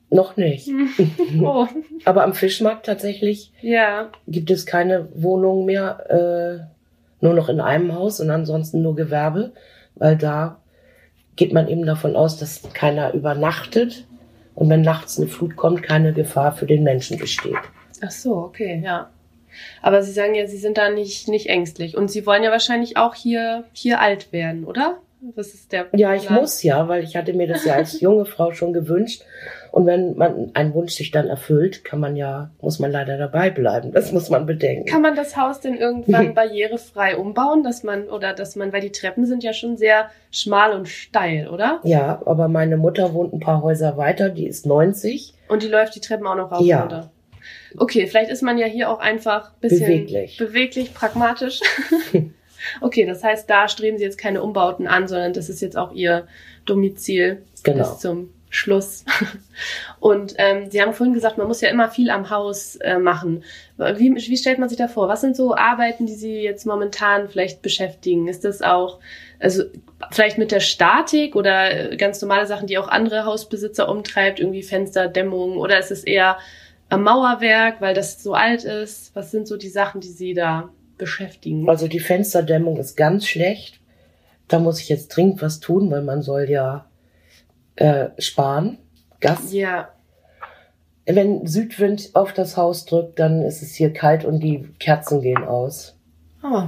Noch 0.10 0.38
nicht. 0.38 0.70
Oh, 1.42 1.68
Aber 2.06 2.24
am 2.24 2.34
Fischmarkt 2.34 2.86
tatsächlich 2.86 3.52
ja. 3.62 4.10
gibt 4.28 4.50
es 4.50 4.66
keine 4.66 5.08
Wohnung 5.14 5.66
mehr, 5.66 6.10
äh, 6.10 7.24
nur 7.24 7.34
noch 7.34 7.50
in 7.50 7.62
einem 7.62 7.94
Haus 7.94 8.20
und 8.20 8.30
ansonsten 8.32 8.82
nur 8.82 8.96
Gewerbe, 8.96 9.52
weil 9.96 10.18
da 10.18 10.60
geht 11.36 11.54
man 11.54 11.68
eben 11.68 11.86
davon 11.86 12.16
aus, 12.16 12.38
dass 12.38 12.64
keiner 12.74 13.14
übernachtet 13.14 14.08
und 14.56 14.70
wenn 14.70 14.82
nachts 14.82 15.18
eine 15.18 15.28
Flut 15.28 15.56
kommt, 15.56 15.84
keine 15.84 16.14
Gefahr 16.14 16.54
für 16.54 16.66
den 16.66 16.84
Menschen 16.84 17.18
besteht. 17.18 17.56
Ach 18.02 18.12
so, 18.12 18.36
okay, 18.38 18.82
ja. 18.84 19.10
Aber 19.82 20.02
Sie 20.02 20.12
sagen 20.12 20.36
ja, 20.36 20.48
Sie 20.48 20.58
sind 20.58 20.78
da 20.78 20.90
nicht, 20.90 21.28
nicht 21.28 21.48
ängstlich. 21.48 21.96
Und 21.98 22.10
Sie 22.12 22.26
wollen 22.26 22.44
ja 22.44 22.52
wahrscheinlich 22.52 22.98
auch 22.98 23.16
hier, 23.16 23.64
hier 23.74 24.00
alt 24.00 24.32
werden, 24.32 24.66
oder? 24.66 24.98
Was 25.36 25.54
ist 25.54 25.74
der 25.74 25.88
Ja, 25.98 26.16
ich 26.16 26.30
muss 26.30 26.64
ja, 26.64 26.88
weil 26.88 27.04
ich 27.04 27.18
hatte 27.18 27.34
mir 27.34 27.46
das 27.46 27.66
ja 27.66 27.74
als 27.74 28.00
junge 28.00 28.24
Frau 28.24 28.54
schon 28.54 28.72
gewünscht. 28.72 29.24
Und 29.70 29.86
wenn 29.86 30.16
man 30.16 30.52
einen 30.54 30.74
Wunsch 30.74 30.94
sich 30.94 31.12
dann 31.12 31.28
erfüllt, 31.28 31.84
kann 31.84 32.00
man 32.00 32.16
ja, 32.16 32.52
muss 32.62 32.80
man 32.80 32.90
leider 32.90 33.18
dabei 33.18 33.50
bleiben. 33.50 33.92
Das 33.92 34.14
muss 34.14 34.30
man 34.30 34.46
bedenken. 34.46 34.86
Kann 34.86 35.02
man 35.02 35.16
das 35.16 35.36
Haus 35.36 35.60
denn 35.60 35.76
irgendwann 35.76 36.34
barrierefrei 36.36 37.18
umbauen, 37.18 37.64
dass 37.64 37.84
man, 37.84 38.08
oder 38.08 38.34
dass 38.34 38.56
man, 38.56 38.72
weil 38.72 38.80
die 38.80 38.94
Treppen 38.94 39.26
sind 39.26 39.44
ja 39.44 39.52
schon 39.52 39.76
sehr 39.76 40.10
schmal 40.32 40.72
und 40.72 40.88
steil, 40.88 41.50
oder? 41.50 41.82
ja, 41.84 42.22
aber 42.26 42.48
meine 42.48 42.78
Mutter 42.78 43.14
wohnt 43.14 43.34
ein 43.34 43.42
paar 43.42 43.62
Häuser 43.62 43.98
weiter, 43.98 44.30
die 44.30 44.48
ist 44.48 44.66
90. 44.66 45.34
Und 45.50 45.64
die 45.64 45.68
läuft 45.68 45.96
die 45.96 46.00
Treppen 46.00 46.28
auch 46.28 46.36
noch 46.36 46.50
rauf 46.52 46.66
Ja. 46.66 46.80
runter. 46.82 47.12
Okay, 47.78 48.08
vielleicht 48.08 48.32
ist 48.32 48.42
man 48.42 48.58
ja 48.58 48.66
hier 48.68 48.90
auch 48.90 49.00
einfach 49.00 49.50
ein 49.52 49.60
bisschen 49.62 49.88
Beweglich. 49.88 50.38
beweglich 50.38 50.94
pragmatisch. 50.94 51.60
okay, 52.82 53.06
das 53.06 53.24
heißt, 53.24 53.50
da 53.50 53.68
streben 53.68 53.98
Sie 53.98 54.04
jetzt 54.04 54.18
keine 54.18 54.42
Umbauten 54.42 54.88
an, 54.88 55.08
sondern 55.08 55.34
das 55.34 55.50
ist 55.50 55.62
jetzt 55.62 55.78
auch 55.78 55.94
Ihr 55.94 56.28
Domizil 56.66 57.44
Genau. 57.64 57.80
bis 57.80 58.00
zum 58.00 58.30
Schluss. 58.50 59.06
Und 60.00 60.34
ähm, 60.38 60.72
Sie 60.72 60.82
haben 60.82 60.94
vorhin 60.94 61.14
gesagt, 61.14 61.38
man 61.38 61.48
muss 61.48 61.62
ja 61.62 61.70
immer 61.70 61.90
viel 61.90 62.10
am 62.10 62.30
Haus 62.30 62.78
äh, 62.78 62.98
machen. 62.98 63.44
Wie, 63.78 64.16
wie 64.16 64.38
stellt 64.38 64.60
man 64.60 64.70
sich 64.70 64.78
da 64.78 64.88
vor? 64.88 65.08
Was 65.08 65.22
sind 65.22 65.36
so 65.36 65.56
Arbeiten, 65.56 66.06
die 66.06 66.16
Sie 66.16 66.42
jetzt 66.42 66.66
momentan 66.66 67.30
vielleicht 67.30 67.62
beschäftigen? 67.62 68.28
Ist 68.28 68.44
das 68.46 68.62
auch, 68.62 69.00
also 69.40 69.64
vielleicht 70.12 70.38
mit 70.38 70.52
der 70.52 70.62
Statik 70.62 71.36
oder 71.36 71.92
äh, 71.92 71.98
ganz 71.98 72.22
normale 72.22 72.48
Sachen, 72.48 72.68
die 72.68 72.78
auch 72.78 72.88
andere 72.88 73.26
Hausbesitzer 73.26 73.88
umtreibt, 73.88 74.40
irgendwie 74.40 74.64
Fensterdämmung 74.64 75.58
oder 75.58 75.78
ist 75.78 75.92
es 75.92 76.04
eher 76.04 76.38
am 76.90 77.04
Mauerwerk, 77.04 77.82
weil 77.82 77.94
das 77.94 78.22
so 78.22 78.34
alt 78.34 78.64
ist? 78.64 79.16
Was 79.16 79.32
sind 79.32 79.48
so 79.48 79.58
die 79.58 79.70
Sachen, 79.70 80.02
die 80.02 80.10
Sie 80.10 80.34
da 80.34 80.70
beschäftigen? 80.98 81.70
Also 81.70 81.88
die 81.88 82.00
Fensterdämmung 82.00 82.78
ist 82.78 82.96
ganz 82.98 83.28
schlecht. 83.28 83.80
Da 84.48 84.60
muss 84.60 84.82
ich 84.82 84.90
jetzt 84.90 85.10
dringend 85.10 85.42
was 85.42 85.60
tun, 85.60 85.92
weil 85.92 86.02
man 86.02 86.22
soll 86.22 86.50
ja 86.50 86.86
äh, 87.76 88.10
sparen. 88.18 88.80
Gas. 89.20 89.52
Ja, 89.54 89.90
Wenn 91.06 91.46
Südwind 91.46 92.12
auf 92.14 92.34
das 92.34 92.58
Haus 92.58 92.86
drückt, 92.86 93.20
dann 93.20 93.42
ist 93.42 93.62
es 93.62 93.76
hier 93.76 93.92
kalt 93.94 94.26
und 94.26 94.40
die 94.42 94.68
Kerzen 94.80 95.22
gehen 95.22 95.44
aus. 95.44 95.96
oh. 96.44 96.64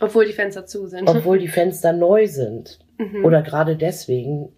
Obwohl 0.00 0.26
die 0.26 0.32
Fenster 0.32 0.66
zu 0.66 0.88
sind. 0.88 1.08
obwohl 1.08 1.38
die 1.38 1.48
Fenster 1.48 1.92
neu 1.92 2.26
sind. 2.26 2.80
Mhm. 2.98 3.24
Oder 3.24 3.42
gerade 3.42 3.76
deswegen. 3.76 4.50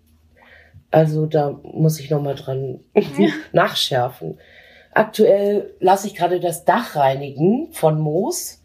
Also 0.90 1.27
da 1.27 1.59
muss 1.62 2.01
ich 2.01 2.11
nochmal 2.11 2.35
dran 2.35 2.81
nachschärfen. 3.53 4.38
Aktuell 4.92 5.75
lasse 5.81 6.07
ich 6.07 6.14
gerade 6.14 6.40
das 6.40 6.64
Dach 6.64 6.96
reinigen 6.96 7.68
von 7.72 8.01
Moos 8.01 8.62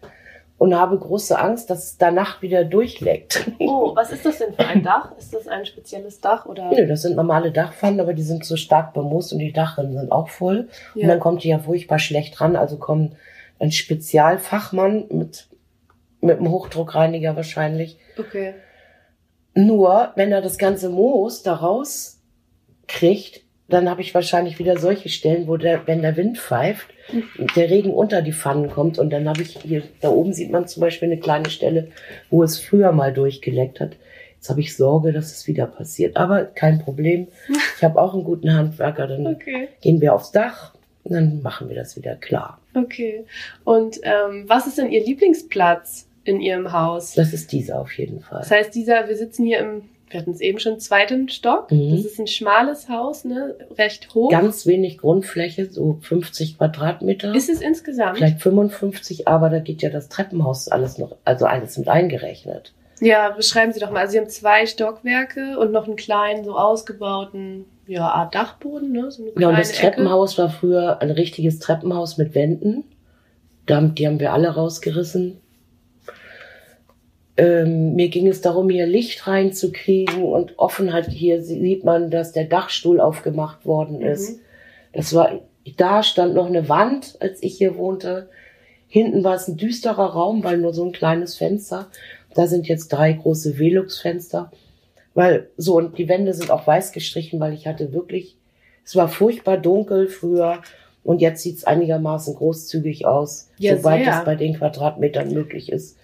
und 0.58 0.76
habe 0.76 0.98
große 0.98 1.38
Angst, 1.38 1.70
dass 1.70 1.86
es 1.86 1.98
danach 1.98 2.42
wieder 2.42 2.64
durchleckt. 2.64 3.52
Oh, 3.60 3.96
was 3.96 4.12
ist 4.12 4.26
das 4.26 4.38
denn 4.38 4.54
für 4.54 4.66
ein 4.66 4.84
Dach? 4.84 5.12
Ist 5.18 5.34
das 5.34 5.48
ein 5.48 5.66
spezielles 5.66 6.22
Dach 6.22 6.46
oder? 6.46 6.70
Nö, 6.70 6.88
das 6.88 7.02
sind 7.02 7.16
normale 7.16 7.52
Dachpfannen, 7.52 8.00
aber 8.00 8.14
die 8.14 8.22
sind 8.22 8.46
so 8.46 8.56
stark 8.56 8.94
bemoost 8.94 9.34
und 9.34 9.40
die 9.40 9.52
Dachrinnen 9.52 9.98
sind 9.98 10.12
auch 10.12 10.30
voll. 10.30 10.70
Und 10.94 11.08
dann 11.08 11.20
kommt 11.20 11.44
die 11.44 11.50
ja 11.50 11.60
furchtbar 11.60 12.00
schlecht 12.00 12.40
ran. 12.42 12.56
Also 12.56 12.78
kommt 12.78 13.16
ein 13.60 13.72
Spezialfachmann 13.72 15.06
mit, 15.10 15.48
mit 16.22 16.38
einem 16.38 16.52
Hochdruckreiniger 16.52 17.36
wahrscheinlich. 17.36 17.98
Okay. 18.18 18.54
Nur, 19.54 20.12
wenn 20.16 20.32
er 20.32 20.42
das 20.42 20.58
ganze 20.58 20.90
Moos 20.90 21.44
daraus 21.44 22.20
kriegt, 22.88 23.42
dann 23.68 23.90
habe 23.90 24.02
ich 24.02 24.14
wahrscheinlich 24.14 24.60
wieder 24.60 24.78
solche 24.78 25.10
Stellen, 25.10 25.48
wo 25.48 25.56
der, 25.58 25.88
wenn 25.88 26.02
der 26.02 26.18
Wind 26.18 26.38
pfeift, 26.38 26.88
der 27.56 27.70
Regen 27.70 27.92
unter 27.94 28.22
die 28.22 28.34
Pfannen 28.34 28.70
kommt 28.70 29.00
und 29.00 29.10
dann 29.12 29.28
habe 29.30 29.42
ich 29.42 29.58
hier, 29.62 29.84
da 30.02 30.10
oben 30.10 30.34
sieht 30.34 30.52
man 30.52 30.68
zum 30.68 30.82
Beispiel 30.82 31.10
eine 31.10 31.20
kleine 31.20 31.50
Stelle, 31.50 31.88
wo 32.30 32.44
es 32.44 32.60
früher 32.60 32.92
mal 32.92 33.14
durchgeleckt 33.14 33.80
hat. 33.80 33.92
Jetzt 34.36 34.50
habe 34.50 34.60
ich 34.60 34.76
Sorge, 34.76 35.14
dass 35.14 35.32
es 35.32 35.48
wieder 35.48 35.68
passiert. 35.68 36.18
Aber 36.18 36.46
kein 36.46 36.80
Problem. 36.80 37.28
Ich 37.78 37.84
habe 37.84 38.00
auch 38.02 38.14
einen 38.14 38.24
guten 38.24 38.54
Handwerker. 38.54 39.08
Dann 39.08 39.26
Okay. 39.26 39.70
gehen 39.82 40.02
wir 40.02 40.14
aufs 40.14 40.32
Dach 40.32 40.74
und 41.04 41.14
dann 41.14 41.42
machen 41.42 41.68
wir 41.70 41.76
das 41.76 41.96
wieder 41.96 42.16
klar. 42.16 42.60
Okay. 42.76 43.26
Und 43.64 44.00
ähm, 44.04 44.44
was 44.48 44.68
ist 44.68 44.78
denn 44.78 44.92
Ihr 44.92 45.04
Lieblingsplatz 45.04 46.08
in 46.24 46.40
Ihrem 46.42 46.72
Haus? 46.72 47.14
Das 47.14 47.34
ist 47.34 47.52
dieser 47.52 47.80
auf 47.80 47.98
jeden 47.98 48.22
Fall. 48.22 48.40
Das 48.40 48.52
heißt, 48.52 48.76
dieser, 48.76 49.08
wir 49.08 49.16
sitzen 49.16 49.46
hier 49.46 49.60
im, 49.60 49.90
wir 50.10 50.20
hatten 50.20 50.32
es 50.32 50.42
eben 50.42 50.60
schon, 50.60 50.80
zweiten 50.80 51.30
Stock. 51.30 51.72
Mhm. 51.72 51.96
Das 51.96 52.06
ist 52.06 52.20
ein 52.20 52.28
schmales 52.28 52.90
Haus, 52.90 53.26
ne? 53.26 53.56
Recht 53.78 54.14
hoch. 54.14 54.30
Ganz 54.30 54.66
wenig 54.66 54.98
Grundfläche, 54.98 55.70
so 55.70 55.98
50 56.02 56.58
Quadratmeter. 56.58 57.34
ist 57.34 57.50
es 57.50 57.62
insgesamt? 57.62 58.18
Vielleicht 58.18 58.42
55, 58.42 59.28
aber 59.28 59.50
da 59.50 59.60
geht 59.60 59.82
ja 59.82 59.90
das 59.90 60.10
Treppenhaus 60.10 60.68
alles 60.68 60.98
noch, 60.98 61.16
also 61.26 61.46
alles 61.46 61.78
mit 61.78 61.88
eingerechnet. 61.88 62.74
Ja, 63.00 63.32
beschreiben 63.32 63.74
Sie 63.74 63.80
doch 63.80 63.90
mal. 63.90 64.02
Also 64.02 64.12
Sie 64.12 64.20
haben 64.20 64.30
zwei 64.30 64.68
Stockwerke 64.68 65.58
und 65.58 65.72
noch 65.72 65.88
einen 65.88 65.96
kleinen, 65.96 66.44
so 66.44 66.56
ausgebauten, 66.56 67.66
ja, 67.88 68.08
Art 68.08 68.36
Dachboden, 68.36 68.92
ne? 68.92 69.10
So 69.10 69.24
eine 69.24 69.32
Ja, 69.40 69.50
und 69.50 69.58
das 69.58 69.72
Ecke. 69.72 69.82
Treppenhaus 69.82 70.38
war 70.38 70.50
früher 70.50 71.02
ein 71.02 71.10
richtiges 71.10 71.58
Treppenhaus 71.58 72.18
mit 72.18 72.36
Wänden. 72.36 72.84
Die 73.68 73.74
haben 74.06 74.20
wir 74.20 74.34
alle 74.34 74.50
rausgerissen. 74.50 75.41
Ähm, 77.38 77.96
mir 77.96 78.10
ging 78.10 78.28
es 78.28 78.42
darum, 78.42 78.70
hier 78.70 78.86
Licht 78.86 79.26
reinzukriegen 79.28 80.24
und 80.24 80.60
Offenheit. 80.60 81.10
Hier 81.10 81.42
sieht 81.42 81.84
man, 81.84 82.12
dass 82.12 82.34
der 82.34 82.46
Dachstuhl 82.46 83.00
aufgemacht 83.00 83.66
worden 83.66 84.00
Mhm. 84.00 84.06
ist. 84.06 84.40
Das 84.94 85.14
war, 85.14 85.40
da 85.78 86.04
stand 86.04 86.34
noch 86.34 86.48
eine 86.48 86.68
Wand, 86.68 87.16
als 87.20 87.42
ich 87.42 87.58
hier 87.58 87.78
wohnte. 87.78 88.30
Hinten 88.88 89.24
war 89.24 89.36
es 89.36 89.48
ein 89.48 89.56
düsterer 89.56 90.08
Raum, 90.08 90.44
weil 90.44 90.58
nur 90.58 90.74
so 90.74 90.84
ein 90.84 90.92
kleines 90.92 91.36
Fenster. 91.36 91.88
Da 92.34 92.48
sind 92.48 92.68
jetzt 92.68 92.90
drei 92.90 93.14
große 93.14 93.58
Velux-Fenster. 93.58 94.52
Weil 95.14 95.50
so, 95.58 95.76
und 95.78 95.98
die 95.98 96.08
Wände 96.10 96.34
sind 96.34 96.52
auch 96.52 96.68
weiß 96.68 96.92
gestrichen, 96.92 97.40
weil 97.40 97.54
ich 97.54 97.68
hatte 97.68 97.94
wirklich, 97.94 98.36
es 98.86 98.96
war 98.96 99.08
furchtbar 99.08 99.58
dunkel 99.58 100.08
früher 100.08 100.62
und 101.04 101.22
jetzt 101.22 101.42
sieht's 101.42 101.64
einigermaßen 101.64 102.36
großzügig 102.36 103.06
aus, 103.06 103.50
Ja, 103.58 103.76
soweit 103.78 104.06
es 104.08 104.24
bei 104.26 104.36
den 104.36 104.56
Quadratmetern 104.58 105.34
möglich 105.34 105.72
ist. 105.72 105.98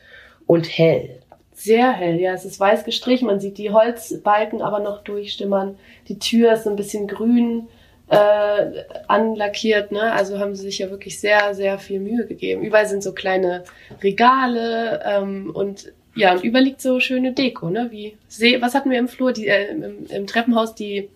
Und 0.47 0.65
hell. 0.65 1.19
Sehr 1.53 1.91
hell, 1.91 2.19
ja. 2.19 2.33
Es 2.33 2.45
ist 2.45 2.59
weiß 2.59 2.85
gestrichen. 2.85 3.27
Man 3.27 3.39
sieht 3.39 3.57
die 3.57 3.71
Holzbalken 3.71 4.61
aber 4.61 4.79
noch 4.79 5.03
durchstimmern. 5.03 5.77
Die 6.07 6.19
Tür 6.19 6.53
ist 6.53 6.67
ein 6.67 6.75
bisschen 6.75 7.07
grün 7.07 7.67
äh, 8.09 8.83
anlackiert, 9.07 9.91
ne? 9.91 10.13
Also 10.13 10.39
haben 10.39 10.55
sie 10.55 10.63
sich 10.63 10.79
ja 10.79 10.89
wirklich 10.89 11.19
sehr, 11.19 11.53
sehr 11.53 11.77
viel 11.77 11.99
Mühe 11.99 12.25
gegeben. 12.25 12.63
Überall 12.63 12.87
sind 12.87 13.03
so 13.03 13.13
kleine 13.13 13.63
Regale 14.01 15.01
ähm, 15.05 15.51
und 15.53 15.91
ja, 16.15 16.33
und 16.33 16.43
überall 16.43 16.73
so 16.77 16.99
schöne 16.99 17.33
Deko, 17.33 17.69
ne? 17.69 17.89
Wie 17.91 18.17
was 18.61 18.73
hatten 18.73 18.89
wir 18.89 18.97
im 18.97 19.07
Flur? 19.07 19.33
Die, 19.33 19.47
äh, 19.47 19.69
im, 19.71 20.05
im 20.09 20.27
Treppenhaus 20.27 20.73
die 20.73 21.09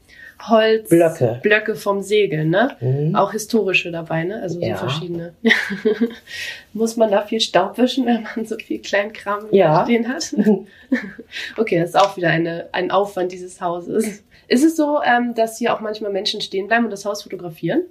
Holzblöcke 0.50 1.40
Blöcke. 1.42 1.76
vom 1.76 2.02
Segeln, 2.02 2.50
ne? 2.50 2.76
Mhm. 2.80 3.16
Auch 3.16 3.32
historische 3.32 3.92
dabei, 3.92 4.24
ne? 4.24 4.42
Also 4.42 4.60
so 4.60 4.66
Ja. 4.66 4.76
verschiedene. 4.76 5.34
Muss 6.74 6.98
man 6.98 7.12
da 7.12 7.22
viel 7.22 7.40
Staub 7.42 7.78
wischen, 7.78 8.06
wenn 8.06 8.28
man 8.36 8.46
so 8.46 8.56
viel 8.58 8.80
Kleinkram 8.80 9.46
Ja. 9.52 9.84
stehen 9.84 10.08
hat? 10.08 10.34
Okay, 11.58 11.80
das 11.80 11.90
ist 11.92 11.96
auch 11.96 12.18
wieder 12.18 12.30
eine, 12.30 12.68
ein 12.74 12.92
Aufwand 12.92 13.32
dieses 13.32 13.62
Hauses. 13.62 14.24
Ist 14.50 14.64
es 14.66 14.76
so, 14.76 15.00
ähm, 15.02 15.34
dass 15.34 15.58
hier 15.58 15.74
auch 15.74 15.80
manchmal 15.80 16.12
Menschen 16.12 16.42
stehen 16.42 16.68
bleiben 16.68 16.84
und 16.86 16.92
das 16.92 17.06
Haus 17.06 17.24
fotografieren? 17.24 17.84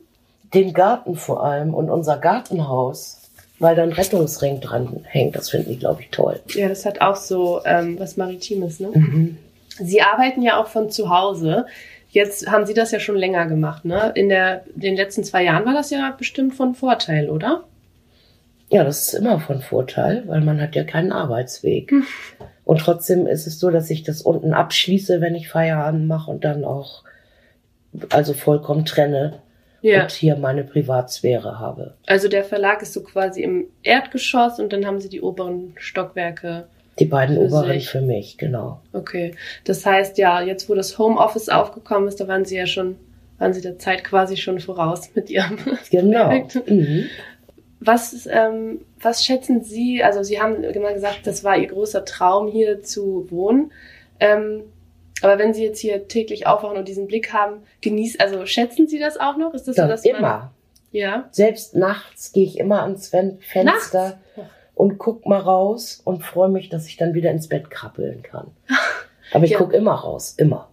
Den 0.53 0.75
Garten 0.75 1.15
vor 1.17 1.43
allem 1.45 1.73
und 1.73 1.89
unser 1.89 2.19
Gartenhaus, 2.19 3.23
weil 3.59 3.75
da 3.77 3.83
ein 3.85 3.93
Rettungsring 3.93 4.61
dran 4.61 5.01
hängt. 5.09 5.37
Das 5.37 5.49
finden 5.49 5.71
die, 5.71 5.79
glaube 5.79 6.03
ich, 6.03 6.11
toll. 6.11 6.41
Ja, 6.49 6.69
das 6.69 6.85
hat 6.85 7.01
auch 7.01 7.17
so 7.17 7.63
ähm, 7.65 7.99
was 7.99 8.19
Maritimes, 8.19 8.81
ne? 8.81 8.89
Mhm. 8.93 9.39
Sie 9.79 10.03
arbeiten 10.03 10.43
ja 10.43 10.61
auch 10.61 10.67
von 10.67 10.91
zu 10.91 11.09
Hause. 11.09 11.65
Jetzt 12.11 12.51
haben 12.51 12.67
Sie 12.67 12.75
das 12.75 12.91
ja 12.91 12.99
schon 12.99 13.17
länger 13.17 13.47
gemacht, 13.47 13.85
ne? 13.85 14.13
In 14.17 14.29
der, 14.29 14.65
den 14.75 14.97
letzten 14.97 15.23
zwei 15.23 15.45
Jahren 15.45 15.65
war 15.65 15.75
das 15.75 15.91
ja 15.91 16.11
bestimmt 16.17 16.55
von 16.55 16.75
Vorteil, 16.75 17.31
oder? 17.31 17.65
Ja, 18.69 18.85
das 18.85 19.03
ist 19.09 19.15
immer 19.15 19.41
von 19.41 19.61
Vorteil, 19.63 20.25
weil 20.27 20.41
man 20.41 20.61
hat 20.61 20.75
ja 20.75 20.85
keinen 20.85 21.13
Arbeitsweg. 21.13 21.91
Hm. 21.91 22.05
Und 22.65 22.81
trotzdem 22.81 23.27
ist 23.27 23.47
es 23.47 23.59
so, 23.59 23.71
dass 23.71 23.91
ich 23.91 24.03
das 24.05 24.23
unten 24.23 24.53
abschließe, 24.55 25.21
wenn 25.21 25.35
ich 25.35 25.49
Feierabend 25.49 26.07
mache 26.07 26.31
und 26.31 26.45
dann 26.45 26.65
auch 26.65 27.03
also 28.11 28.33
vollkommen 28.33 28.85
trenne 28.85 29.41
Ja. 29.83 30.03
und 30.03 30.13
hier 30.13 30.37
meine 30.37 30.63
Privatsphäre 30.63 31.59
habe. 31.59 31.95
Also 32.07 32.29
der 32.29 32.45
Verlag 32.45 32.83
ist 32.83 32.93
so 32.93 33.03
quasi 33.03 33.43
im 33.43 33.67
Erdgeschoss 33.83 34.61
und 34.61 34.73
dann 34.73 34.87
haben 34.87 35.01
Sie 35.01 35.09
die 35.09 35.21
oberen 35.21 35.75
Stockwerke. 35.77 36.69
Die 37.01 37.07
beiden 37.07 37.37
Für 37.37 37.43
oberen 37.43 37.73
sich. 37.73 37.89
für 37.89 38.01
mich, 38.03 38.39
genau. 38.39 38.81
Okay. 38.93 39.35
Das 39.65 39.85
heißt 39.85 40.19
ja, 40.19 40.41
jetzt 40.43 40.69
wo 40.69 40.75
das 40.75 40.99
Homeoffice 40.99 41.49
aufgekommen 41.49 42.07
ist, 42.09 42.21
da 42.21 42.29
waren 42.29 42.45
Sie 42.45 42.57
ja 42.57 42.67
schon, 42.67 42.97
waren 43.39 43.53
Sie 43.55 43.63
der 43.63 43.79
Zeit 43.79 44.05
quasi 44.05 44.37
schon 44.37 44.61
voraus 44.61 45.11
mit 45.15 45.31
Ihrem 45.31 45.59
Genau. 45.91 46.31
Mhm. 46.67 47.07
Was, 47.81 48.29
ähm, 48.31 48.83
was 49.01 49.25
schätzen 49.25 49.65
Sie, 49.65 50.05
also 50.05 50.23
Sie 50.23 50.39
haben 50.41 50.63
immer 50.63 50.93
gesagt, 50.93 51.21
das 51.27 51.43
war 51.43 51.57
Ihr 51.57 51.69
großer 51.69 52.05
Traum, 52.05 52.47
hier 52.49 52.83
zu 52.83 53.27
wohnen. 53.31 53.73
Ähm, 54.21 54.65
aber 55.23 55.39
wenn 55.39 55.55
Sie 55.55 55.65
jetzt 55.65 55.81
hier 55.81 56.07
täglich 56.07 56.47
aufwachen 56.47 56.77
und 56.77 56.87
diesen 56.89 57.07
Blick 57.07 57.33
haben, 57.33 57.63
genießt, 57.81 58.21
also 58.21 58.45
schätzen 58.45 58.87
Sie 58.87 58.99
das 58.99 59.19
auch 59.19 59.39
noch? 59.39 59.55
Ist 59.55 59.67
das 59.67 59.77
so, 59.77 59.83
Ja, 59.83 59.89
dass 59.89 60.05
man, 60.05 60.15
immer. 60.17 60.51
ja? 60.93 61.29
Selbst 61.31 61.75
nachts 61.75 62.33
gehe 62.33 62.45
ich 62.45 62.59
immer 62.59 62.83
ans 62.83 63.09
Fen 63.09 63.39
Fenster 63.41 64.19
Nachts? 64.37 64.51
Und 64.81 64.99
guck 64.99 65.27
mal 65.27 65.39
raus 65.41 66.01
und 66.05 66.25
freue 66.25 66.49
mich, 66.49 66.69
dass 66.69 66.87
ich 66.87 66.97
dann 66.97 67.15
wieder 67.15 67.31
ins 67.31 67.49
Bett 67.49 67.71
krabbeln 67.71 68.23
kann. 68.23 68.49
Aber 69.33 69.45
ich 69.45 69.51
Ja. 69.53 69.59
guck 69.59 69.73
immer 69.73 69.93
raus, 69.95 70.35
immer. 70.39 70.69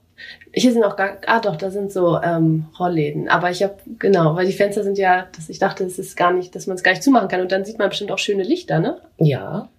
Hier 0.51 0.71
sind 0.73 0.83
auch 0.83 0.95
gar, 0.95 1.17
ah 1.27 1.39
doch, 1.39 1.55
da 1.57 1.69
sind 1.69 1.91
so 1.91 2.19
ähm, 2.21 2.65
Rollläden. 2.79 3.29
Aber 3.29 3.51
ich 3.51 3.61
habe, 3.61 3.75
genau, 3.99 4.35
weil 4.35 4.47
die 4.47 4.53
Fenster 4.53 4.81
sind 4.83 4.97
ja, 4.97 5.27
dass 5.35 5.47
ich 5.49 5.59
dachte, 5.59 5.83
es 5.83 5.99
ist 5.99 6.17
gar 6.17 6.31
nicht, 6.33 6.55
dass 6.55 6.65
man 6.65 6.75
es 6.75 6.81
gar 6.83 6.91
nicht 6.91 7.03
zumachen 7.03 7.27
kann. 7.27 7.41
Und 7.41 7.51
dann 7.51 7.65
sieht 7.65 7.77
man 7.77 7.89
bestimmt 7.89 8.11
auch 8.11 8.17
schöne 8.17 8.41
Lichter, 8.43 8.79
ne? 8.79 8.99
Ja. 9.19 9.69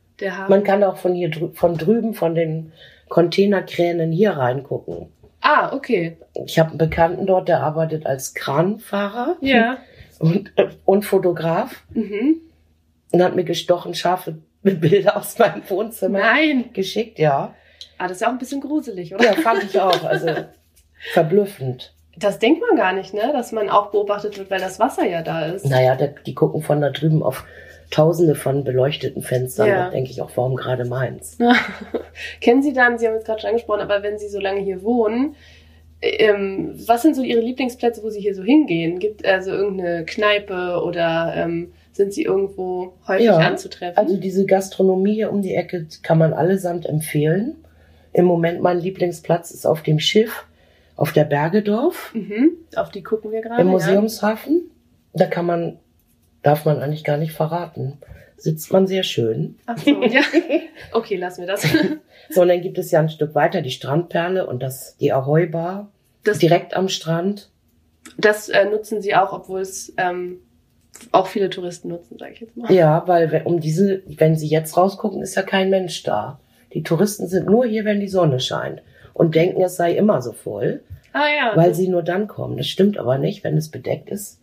Man 0.49 0.63
kann 0.65 0.85
auch 0.85 0.97
von 0.97 1.15
hier 1.15 1.31
drü 1.31 1.49
von 1.55 1.77
drüben, 1.77 2.13
von 2.15 2.35
den 2.37 2.73
Containerkränen 3.09 4.13
hier 4.13 4.33
reingucken. 4.33 5.07
ah, 5.41 5.73
okay. 5.73 6.17
Ich 6.47 6.59
habe 6.59 6.71
einen 6.71 6.79
Bekannten 6.79 7.27
dort, 7.27 7.49
der 7.49 7.63
arbeitet 7.63 8.07
als 8.07 8.35
Kranfahrer 8.35 9.37
Ja. 9.41 9.79
und, 10.21 10.53
äh, 10.57 10.69
und 10.85 11.05
Fotograf 11.05 11.83
Mhm. 11.95 12.37
Und 13.13 13.23
hat 13.23 13.37
mir 13.37 13.45
gestochen 13.45 13.95
scharfe 13.95 14.39
Bilder 14.63 15.17
aus 15.17 15.39
meinem 15.39 15.69
Wohnzimmer 15.69 16.19
Nein. 16.19 16.71
geschickt, 16.73 17.19
ja. 17.19 17.55
Ah, 17.97 18.07
das 18.07 18.19
ist 18.19 18.21
ja 18.21 18.29
auch 18.29 18.33
ein 18.33 18.39
bisschen 18.39 18.61
gruselig, 18.61 19.15
oder? 19.15 19.25
Ja, 19.25 19.33
fand 19.35 19.65
ich 19.65 19.81
auch. 19.81 20.05
Also 20.05 20.29
verblüffend. 21.13 21.95
Das 22.17 22.39
denkt 22.39 22.61
man 22.61 22.77
gar 22.77 22.93
nicht, 22.93 23.15
ne? 23.15 23.31
Dass 23.33 23.53
man 23.53 23.69
auch 23.69 23.91
beobachtet 23.91 24.39
wird, 24.39 24.51
weil 24.51 24.61
das 24.61 24.79
Wasser 24.81 25.07
ja 25.07 25.23
da 25.23 25.47
ist. 25.47 25.67
Naja, 25.67 25.97
die 25.97 26.35
gucken 26.35 26.63
von 26.63 26.81
da 26.81 26.91
drüben 26.91 27.23
auf 27.23 27.45
tausende 27.91 28.35
von 28.35 28.65
beleuchteten 28.65 29.23
Fenstern. 29.23 29.69
Ja. 29.69 29.85
Da 29.85 29.91
denke 29.91 30.11
ich 30.11 30.21
auch, 30.21 30.31
warum 30.35 30.57
gerade 30.57 30.85
meins? 30.85 31.39
Kennen 32.41 32.63
Sie 32.63 32.73
dann, 32.73 32.99
Sie 32.99 33.07
haben 33.07 33.15
es 33.15 33.25
gerade 33.25 33.41
schon 33.41 33.49
angesprochen, 33.49 33.81
aber 33.81 34.03
wenn 34.03 34.19
Sie 34.19 34.29
so 34.29 34.41
lange 34.41 34.61
hier 34.61 34.83
wohnen, 34.83 35.37
ähm, 36.01 36.75
was 36.87 37.03
sind 37.03 37.17
so 37.17 37.23
Ihre 37.23 37.41
Lieblingsplätze, 37.41 38.03
wo 38.03 38.11
Sie 38.11 38.21
hier 38.21 38.35
so 38.35 38.43
hingehen? 38.43 38.99
Gibt 38.99 39.25
also 39.25 39.51
irgendeine 39.53 40.05
Kneipe 40.05 40.83
oder 40.85 41.33
ähm, 41.37 41.73
sind 41.99 42.15
Sie 42.15 42.23
irgendwo 42.23 42.95
häufig 43.07 43.27
Ja, 43.27 43.37
anzutreffen? 43.37 43.99
Also 43.99 44.17
diese 44.17 44.47
Gastronomie 44.47 45.15
hier 45.15 45.31
um 45.31 45.43
die 45.43 45.55
Ecke 45.55 45.87
kann 46.03 46.17
man 46.17 46.33
allesamt 46.33 46.87
empfehlen. 46.87 47.57
Im 48.15 48.25
Moment 48.25 48.63
mein 48.63 48.79
Lieblingsplatz 48.79 49.51
ist 49.51 49.67
auf 49.67 49.83
dem 49.83 49.99
Schiff 49.99 50.47
auf 50.97 51.13
der 51.13 51.25
Bergedorf 51.25 52.13
mhm. 52.15 52.53
Auf 52.75 52.91
die 52.91 53.03
gucken 53.03 53.31
wir 53.31 53.43
gerade. 53.43 53.61
im 53.61 53.69
ja. 53.69 53.73
Museumshafen. 53.73 54.71
Da 55.13 55.27
kann 55.27 55.45
man, 55.47 55.79
darf 56.43 56.65
man 56.65 56.81
eigentlich 56.81 57.05
gar 57.05 57.19
nicht 57.19 57.33
verraten. 57.33 57.99
sitzt 58.37 58.73
man 58.73 58.87
sehr 58.87 59.03
schön. 59.03 59.57
Ach 59.67 59.77
so, 59.79 60.03
ja. 60.03 60.21
Okay, 60.93 61.17
lassen 61.17 61.43
wir 61.43 61.49
das. 61.49 61.67
So, 62.31 62.43
und 62.43 62.49
dann 62.49 62.61
gibt 62.61 62.79
es 62.79 62.91
ja 62.91 63.01
ein 63.01 63.09
Stück 63.09 63.35
weiter 63.35 63.63
die 63.63 63.71
Strandperle 63.71 64.47
und 64.47 64.63
das, 64.63 64.97
die 64.99 65.13
Ahoi 65.13 65.47
Bar. 65.47 65.91
Das- 66.25 66.39
direkt 66.39 66.75
am 66.75 66.89
Strand. 66.89 67.51
Das 68.19 68.49
äh, 68.49 68.65
nutzen 68.67 69.03
sie 69.03 69.15
auch, 69.15 69.33
obwohl 69.33 69.61
es 69.61 69.93
ähm, 69.97 70.41
auch 71.13 71.27
viele 71.27 71.51
Touristen 71.51 71.89
nutzen, 71.89 72.19
sage 72.19 72.33
ich 72.35 72.41
jetzt 72.41 72.57
mal. 72.57 72.73
Ja, 72.73 73.03
weil 73.07 73.31
wenn- 73.33 73.45
um 73.47 73.61
diese, 73.61 74.03
wenn 74.07 74.37
sie 74.37 74.49
jetzt 74.49 74.77
rausgucken, 74.77 75.23
ist 75.23 75.35
ja 75.35 75.43
kein 75.43 75.71
Mensch 75.71 76.03
da. 76.03 76.41
Die 76.75 76.83
Touristen 76.83 77.27
sind 77.29 77.47
nur 77.47 77.65
hier, 77.67 77.85
wenn 77.85 78.01
die 78.01 78.09
Sonne 78.09 78.41
scheint 78.41 78.83
und 79.15 79.35
denken, 79.35 79.63
es 79.63 79.77
sei 79.77 79.93
immer 79.95 80.21
so 80.23 80.33
voll, 80.33 80.83
Ah 81.13 81.27
ja. 81.29 81.53
weil 81.57 81.75
sie 81.75 81.89
nur 81.89 82.03
dann 82.03 82.29
kommen. 82.29 82.57
Das 82.59 82.67
stimmt 82.67 82.99
aber 82.99 83.19
nicht, 83.19 83.43
wenn 83.45 83.57
es 83.57 83.71
bedeckt 83.71 84.11
ist 84.11 84.41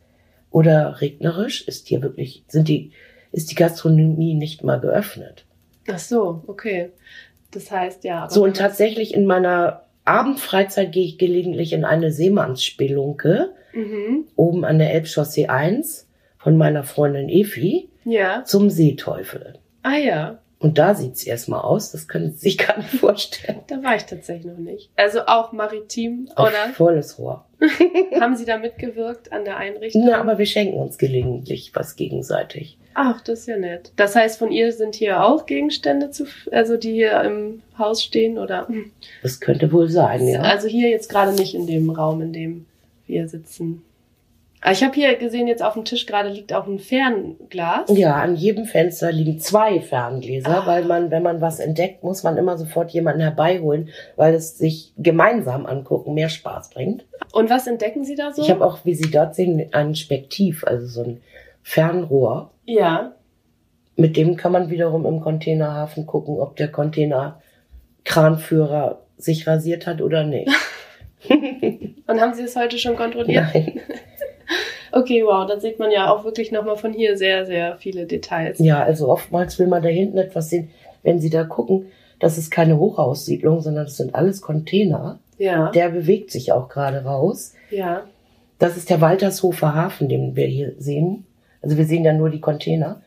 oder 0.51 1.01
regnerisch, 1.01 1.67
ist 1.67 1.87
hier 1.87 2.01
wirklich, 2.01 2.43
sind 2.47 2.67
die, 2.67 2.91
ist 3.31 3.51
die 3.51 3.55
Gastronomie 3.55 4.33
nicht 4.33 4.63
mal 4.63 4.79
geöffnet. 4.79 5.45
Ach 5.87 5.99
so, 5.99 6.43
okay. 6.47 6.89
Das 7.51 7.69
heißt, 7.71 8.03
ja. 8.03 8.27
So, 8.29 8.43
und 8.43 8.57
tatsächlich 8.57 9.13
in 9.13 9.25
meiner 9.25 9.83
Abendfreizeit 10.03 10.91
gehe 10.91 11.05
ich 11.05 11.17
gelegentlich 11.17 11.73
in 11.73 11.85
eine 11.85 12.11
Seemannsspelunke 12.11 13.49
Mhm. 13.73 14.25
oben 14.35 14.63
an 14.65 14.79
der 14.79 14.93
Elbchaussee 14.93 15.47
1 15.47 16.04
von 16.45 16.58
meiner 16.58 16.84
Freundin 16.84 17.27
Efi 17.27 17.89
Ja. 18.03 18.43
zum 18.45 18.69
Seeteufel. 18.69 19.55
Ah 19.81 19.97
ja. 19.97 20.38
Und 20.60 20.77
da 20.77 20.93
sieht's 20.93 21.23
erstmal 21.23 21.62
aus, 21.62 21.91
das 21.91 22.08
können 22.08 22.34
Sie 22.34 22.38
sich 22.38 22.58
gar 22.60 22.77
nicht 22.77 22.91
vorstellen. 22.99 23.62
Da 23.65 23.81
war 23.84 23.95
ich 23.95 24.03
tatsächlich 24.03 24.45
noch 24.45 24.60
nicht. 24.60 24.91
Also 24.95 25.21
auch 25.25 25.51
maritim, 25.53 26.29
Auf 26.36 26.49
oder? 26.49 26.71
volles 26.75 27.17
Rohr. 27.17 27.45
Haben 28.21 28.36
Sie 28.36 28.45
da 28.45 28.60
mitgewirkt 28.60 29.34
an 29.34 29.43
der 29.43 29.58
Einrichtung? 29.58 30.03
Na, 30.05 30.19
aber 30.21 30.38
wir 30.38 30.45
schenken 30.45 30.77
uns 30.77 30.99
gelegentlich 30.99 31.71
was 31.73 31.95
gegenseitig. 31.95 32.77
Ach, 32.93 33.21
das 33.21 33.39
ist 33.39 33.47
ja 33.47 33.58
nett. 33.58 33.91
Das 33.95 34.15
heißt, 34.15 34.38
von 34.38 34.51
ihr 34.51 34.71
sind 34.71 34.93
hier 34.93 35.23
auch 35.23 35.47
Gegenstände 35.47 36.12
zu, 36.12 36.25
also 36.51 36.77
die 36.77 36.93
hier 36.93 37.21
im 37.23 37.63
Haus 37.79 38.03
stehen, 38.03 38.38
oder? 38.38 38.67
Das 39.23 39.39
könnte 39.39 39.71
wohl 39.71 39.89
sein, 39.89 40.27
ja. 40.27 40.41
Also 40.41 40.67
hier 40.67 40.89
jetzt 40.89 41.10
gerade 41.10 41.34
nicht 41.34 41.55
in 41.55 41.65
dem 41.65 41.89
Raum, 41.89 42.21
in 42.21 42.34
dem 42.34 42.65
wir 43.08 43.27
sitzen. 43.27 43.81
Aber 44.65 44.73
ich 44.73 44.84
habe 44.84 44.95
hier 44.95 45.13
gesehen, 45.15 45.45
jetzt 45.47 45.62
auf 45.62 45.73
dem 45.73 45.86
Tisch 45.86 46.08
gerade 46.08 46.30
liegt 46.30 46.51
auch 46.51 46.65
ein 46.65 46.80
Fernglas. 46.80 47.88
Ja, 47.95 48.15
an 48.15 48.36
jedem 48.36 48.65
Fenster 48.65 49.12
liegen 49.12 49.38
zwei 49.38 49.80
Ferngläser, 49.80 50.63
Ah. 50.63 50.65
weil 50.65 50.86
man, 50.86 51.12
wenn 51.12 51.21
man 51.21 51.39
was 51.39 51.60
entdeckt, 51.60 52.04
muss 52.04 52.23
man 52.23 52.36
immer 52.36 52.58
sofort 52.58 52.89
jemanden 52.89 53.21
herbeiholen, 53.21 53.89
weil 54.15 54.34
es 54.34 54.58
sich 54.58 54.91
gemeinsam 54.97 55.67
angucken 55.67 56.15
mehr 56.15 56.30
Spaß 56.30 56.71
bringt. 56.71 57.06
Und 57.32 57.51
was 57.51 57.67
entdecken 57.67 58.06
Sie 58.06 58.15
da 58.15 58.34
so? 58.34 58.41
Ich 58.41 58.49
habe 58.49 58.65
auch, 58.65 58.80
wie 58.86 58.95
Sie 58.95 59.12
dort 59.12 59.36
sehen, 59.36 59.69
ein 59.71 59.93
Spektiv, 59.93 60.63
also 60.65 60.88
so 60.88 61.04
ein 61.04 61.21
Fernrohr. 61.62 62.49
ja. 62.65 63.12
Mit 63.97 64.17
dem 64.17 64.36
kann 64.36 64.51
man 64.51 64.69
wiederum 64.71 65.06
im 65.06 65.21
Containerhafen 65.21 66.06
gucken, 66.06 66.38
ob 66.41 66.58
der 66.58 66.67
Containerkranführer 66.69 68.99
sich 69.17 69.47
rasiert 69.47 69.88
hat 69.88 70.01
oder 70.01 70.25
nicht. 70.25 70.49
Und 71.30 72.19
haben 72.19 72.34
Sie 72.34 72.41
das 72.43 72.58
heute 72.58 72.78
schon 72.78 72.97
kontrolliert? 72.97 73.45
Nein. 73.54 73.80
Okay, 74.95 75.23
wow, 75.25 75.45
dann 75.45 75.60
sieht 75.60 75.77
man 75.77 75.91
ja 75.91 76.10
auch 76.10 76.23
wirklich 76.23 76.51
nochmal 76.53 76.77
von 76.77 76.93
hier 76.93 77.17
sehr, 77.17 77.45
sehr 77.45 77.75
viele 77.77 78.05
Details. 78.05 78.60
Ja, 78.60 78.81
also 78.81 79.10
oftmals 79.10 79.60
will 79.60 79.67
man 79.67 79.84
da 79.84 79.89
hinten 79.89 80.17
etwas 80.17 80.49
sehen. 80.49 80.69
Wenn 81.03 81.19
Sie 81.19 81.29
da 81.29 81.43
gucken, 81.43 81.88
das 82.19 82.38
ist 82.38 82.49
keine 82.49 82.77
Hochhaussiedlung, 82.79 83.60
sondern 83.60 83.86
das 83.86 83.97
sind 83.97 84.15
alles 84.15 84.41
Container. 84.41 85.19
Ja, 85.38 85.69
Der 85.71 85.89
bewegt 85.89 86.31
sich 86.31 86.53
auch 86.53 86.69
gerade 86.69 87.03
raus. 87.03 87.53
ja. 87.69 88.03
Das 88.58 88.77
ist 88.77 88.89
der 88.89 89.01
Waltershofer 89.01 89.75
Hafen, 89.75 90.08
den 90.08 90.38
wir 90.38 90.47
hier 90.47 90.75
sehen. 90.77 91.25
Also 91.62 91.75
wir 91.75 91.84
sehen 91.84 92.05
ja 92.05 92.13
nur 92.13 92.29
die 92.29 92.39
Container. 92.39 93.01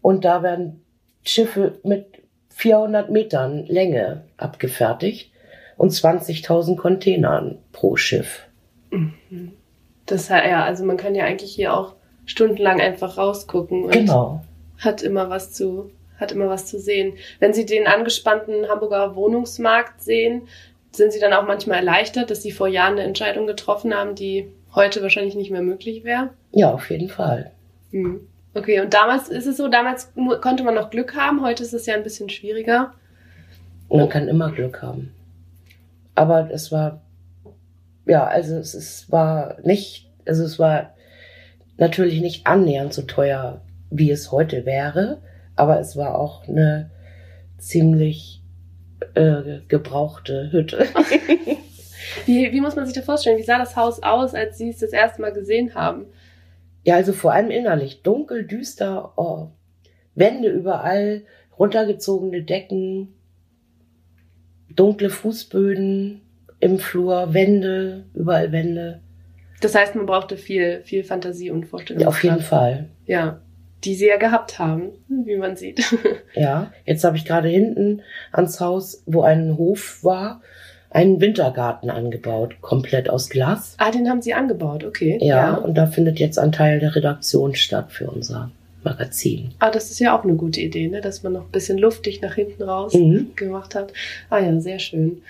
Und 0.00 0.24
da 0.24 0.44
werden 0.44 0.84
Schiffe 1.24 1.80
mit 1.82 2.06
400 2.50 3.10
Metern 3.10 3.66
Länge 3.66 4.22
abgefertigt 4.36 5.32
und 5.76 5.90
20.000 5.90 6.76
Containern 6.76 7.58
pro 7.72 7.96
Schiff. 7.96 8.46
Das 10.06 10.28
ja, 10.28 10.64
also 10.64 10.84
man 10.84 10.96
kann 10.96 11.14
ja 11.14 11.24
eigentlich 11.24 11.54
hier 11.54 11.74
auch 11.74 11.94
stundenlang 12.24 12.80
einfach 12.80 13.18
rausgucken 13.18 13.84
und 13.84 13.92
Genau. 13.92 14.42
hat 14.78 15.02
immer 15.02 15.30
was 15.30 15.52
zu, 15.52 15.90
hat 16.18 16.32
immer 16.32 16.48
was 16.48 16.66
zu 16.66 16.78
sehen. 16.78 17.14
Wenn 17.40 17.52
Sie 17.54 17.66
den 17.66 17.86
angespannten 17.86 18.68
Hamburger 18.68 19.14
Wohnungsmarkt 19.16 20.02
sehen, 20.02 20.42
sind 20.92 21.12
Sie 21.12 21.20
dann 21.20 21.32
auch 21.32 21.46
manchmal 21.46 21.78
erleichtert, 21.78 22.30
dass 22.30 22.42
Sie 22.42 22.52
vor 22.52 22.68
Jahren 22.68 22.94
eine 22.94 23.02
Entscheidung 23.02 23.46
getroffen 23.46 23.94
haben, 23.94 24.14
die 24.14 24.48
heute 24.74 25.02
wahrscheinlich 25.02 25.34
nicht 25.34 25.50
mehr 25.50 25.62
möglich 25.62 26.04
wäre? 26.04 26.30
Ja, 26.52 26.72
auf 26.72 26.90
jeden 26.90 27.08
Fall. 27.08 27.50
Hm. 27.90 28.20
Okay, 28.54 28.80
und 28.80 28.94
damals 28.94 29.28
ist 29.28 29.46
es 29.46 29.58
so, 29.58 29.68
damals 29.68 30.12
konnte 30.40 30.64
man 30.64 30.74
noch 30.74 30.90
Glück 30.90 31.14
haben, 31.14 31.42
heute 31.42 31.62
ist 31.62 31.74
es 31.74 31.84
ja 31.86 31.94
ein 31.94 32.02
bisschen 32.02 32.30
schwieriger. 32.30 32.94
Man 33.90 34.08
kann 34.08 34.28
immer 34.28 34.50
Glück 34.50 34.80
haben. 34.82 35.12
Aber 36.14 36.50
es 36.50 36.72
war, 36.72 37.00
ja, 38.06 38.26
also 38.26 38.56
es 38.56 38.74
ist, 38.74 39.10
war 39.10 39.58
nicht, 39.62 40.10
also 40.26 40.44
es 40.44 40.58
war 40.58 40.94
natürlich 41.76 42.20
nicht 42.20 42.46
annähernd 42.46 42.94
so 42.94 43.02
teuer, 43.02 43.62
wie 43.90 44.10
es 44.10 44.32
heute 44.32 44.64
wäre, 44.64 45.22
aber 45.54 45.80
es 45.80 45.96
war 45.96 46.18
auch 46.18 46.48
eine 46.48 46.90
ziemlich 47.58 48.42
äh, 49.14 49.60
gebrauchte 49.68 50.50
Hütte. 50.52 50.86
Wie, 52.24 52.50
wie 52.52 52.60
muss 52.60 52.76
man 52.76 52.86
sich 52.86 52.94
das 52.94 53.04
vorstellen? 53.04 53.38
Wie 53.38 53.42
sah 53.42 53.58
das 53.58 53.76
Haus 53.76 54.02
aus, 54.02 54.34
als 54.34 54.58
Sie 54.58 54.70
es 54.70 54.78
das 54.78 54.90
erste 54.90 55.20
Mal 55.20 55.32
gesehen 55.32 55.74
haben? 55.74 56.06
Ja, 56.84 56.94
also 56.94 57.12
vor 57.12 57.32
allem 57.32 57.50
innerlich. 57.50 58.02
Dunkel, 58.02 58.46
düster, 58.46 59.12
oh. 59.16 59.50
Wände 60.14 60.48
überall, 60.48 61.24
runtergezogene 61.58 62.42
Decken, 62.42 63.14
dunkle 64.70 65.10
Fußböden 65.10 66.22
im 66.66 66.78
Flur, 66.78 67.32
Wände, 67.32 68.04
überall 68.14 68.52
Wände. 68.52 69.00
Das 69.60 69.74
heißt, 69.74 69.94
man 69.94 70.06
brauchte 70.06 70.36
viel, 70.36 70.80
viel 70.84 71.02
Fantasie 71.04 71.50
und 71.50 71.64
Vorstellung. 71.66 72.02
Ja, 72.02 72.08
auf 72.08 72.22
jeden 72.22 72.40
Fall. 72.40 72.86
Ja, 73.06 73.40
die 73.84 73.94
sie 73.94 74.08
ja 74.08 74.16
gehabt 74.16 74.58
haben, 74.58 74.90
wie 75.08 75.36
man 75.36 75.56
sieht. 75.56 75.82
Ja, 76.34 76.70
jetzt 76.84 77.02
habe 77.04 77.16
ich 77.16 77.24
gerade 77.24 77.48
hinten 77.48 78.02
ans 78.32 78.60
Haus, 78.60 79.02
wo 79.06 79.22
ein 79.22 79.56
Hof 79.56 80.00
war, 80.04 80.42
einen 80.90 81.20
Wintergarten 81.20 81.88
angebaut, 81.88 82.56
komplett 82.60 83.08
aus 83.08 83.30
Glas. 83.30 83.74
ah, 83.78 83.90
den 83.90 84.08
haben 84.10 84.20
sie 84.22 84.34
angebaut, 84.34 84.84
okay. 84.84 85.18
Ja, 85.22 85.54
und 85.54 85.74
da 85.78 85.86
findet 85.86 86.18
jetzt 86.18 86.38
ein 86.38 86.52
Teil 86.52 86.78
der 86.78 86.94
Redaktion 86.94 87.54
statt 87.54 87.90
für 87.92 88.10
unser 88.10 88.50
Magazin. 88.84 89.50
Ah, 89.58 89.70
das 89.70 89.90
ist 89.90 89.98
ja 89.98 90.16
auch 90.16 90.24
eine 90.24 90.34
gute 90.34 90.60
Idee, 90.60 90.88
ne? 90.88 91.00
dass 91.00 91.22
man 91.22 91.32
noch 91.32 91.44
ein 91.46 91.50
bisschen 91.52 91.78
luftig 91.78 92.20
nach 92.20 92.34
hinten 92.34 92.62
raus 92.62 92.92
Mhm. 92.94 93.30
gemacht 93.34 93.74
hat. 93.74 93.92
Ah 94.30 94.38
ja, 94.40 94.60
sehr 94.60 94.78
schön. 94.78 95.22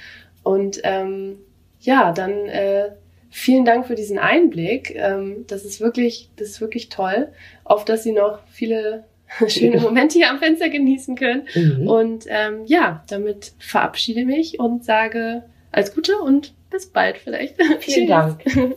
Und 0.47 0.81
ähm, 0.85 1.39
ja, 1.81 2.13
dann 2.13 2.31
äh, 2.47 2.91
vielen 3.31 3.65
Dank 3.65 3.85
für 3.85 3.97
diesen 3.97 4.17
Einblick. 4.17 4.95
Ähm, 4.95 5.45
das 5.49 5.65
ist 5.65 5.81
wirklich, 5.81 6.31
das 6.37 6.47
ist 6.51 6.61
wirklich 6.61 6.89
toll, 6.89 7.33
auf 7.65 7.85
dass 7.85 8.05
Sie 8.05 8.13
noch 8.13 8.39
viele 8.47 9.03
schöne 9.49 9.81
Momente 9.81 10.19
hier 10.19 10.31
am 10.31 10.39
Fenster 10.39 10.69
genießen 10.69 11.17
können. 11.17 11.49
Mhm. 11.53 11.89
Und 11.89 12.27
ähm, 12.29 12.61
ja, 12.67 13.03
damit 13.09 13.55
verabschiede 13.59 14.25
mich 14.25 14.61
und 14.61 14.85
sage 14.85 15.43
alles 15.73 15.93
Gute 15.93 16.17
und 16.19 16.55
bis 16.71 16.87
bald 16.87 17.19
vielleicht. 17.19 17.61
Vielen. 17.81 18.07
Dank. 18.07 18.45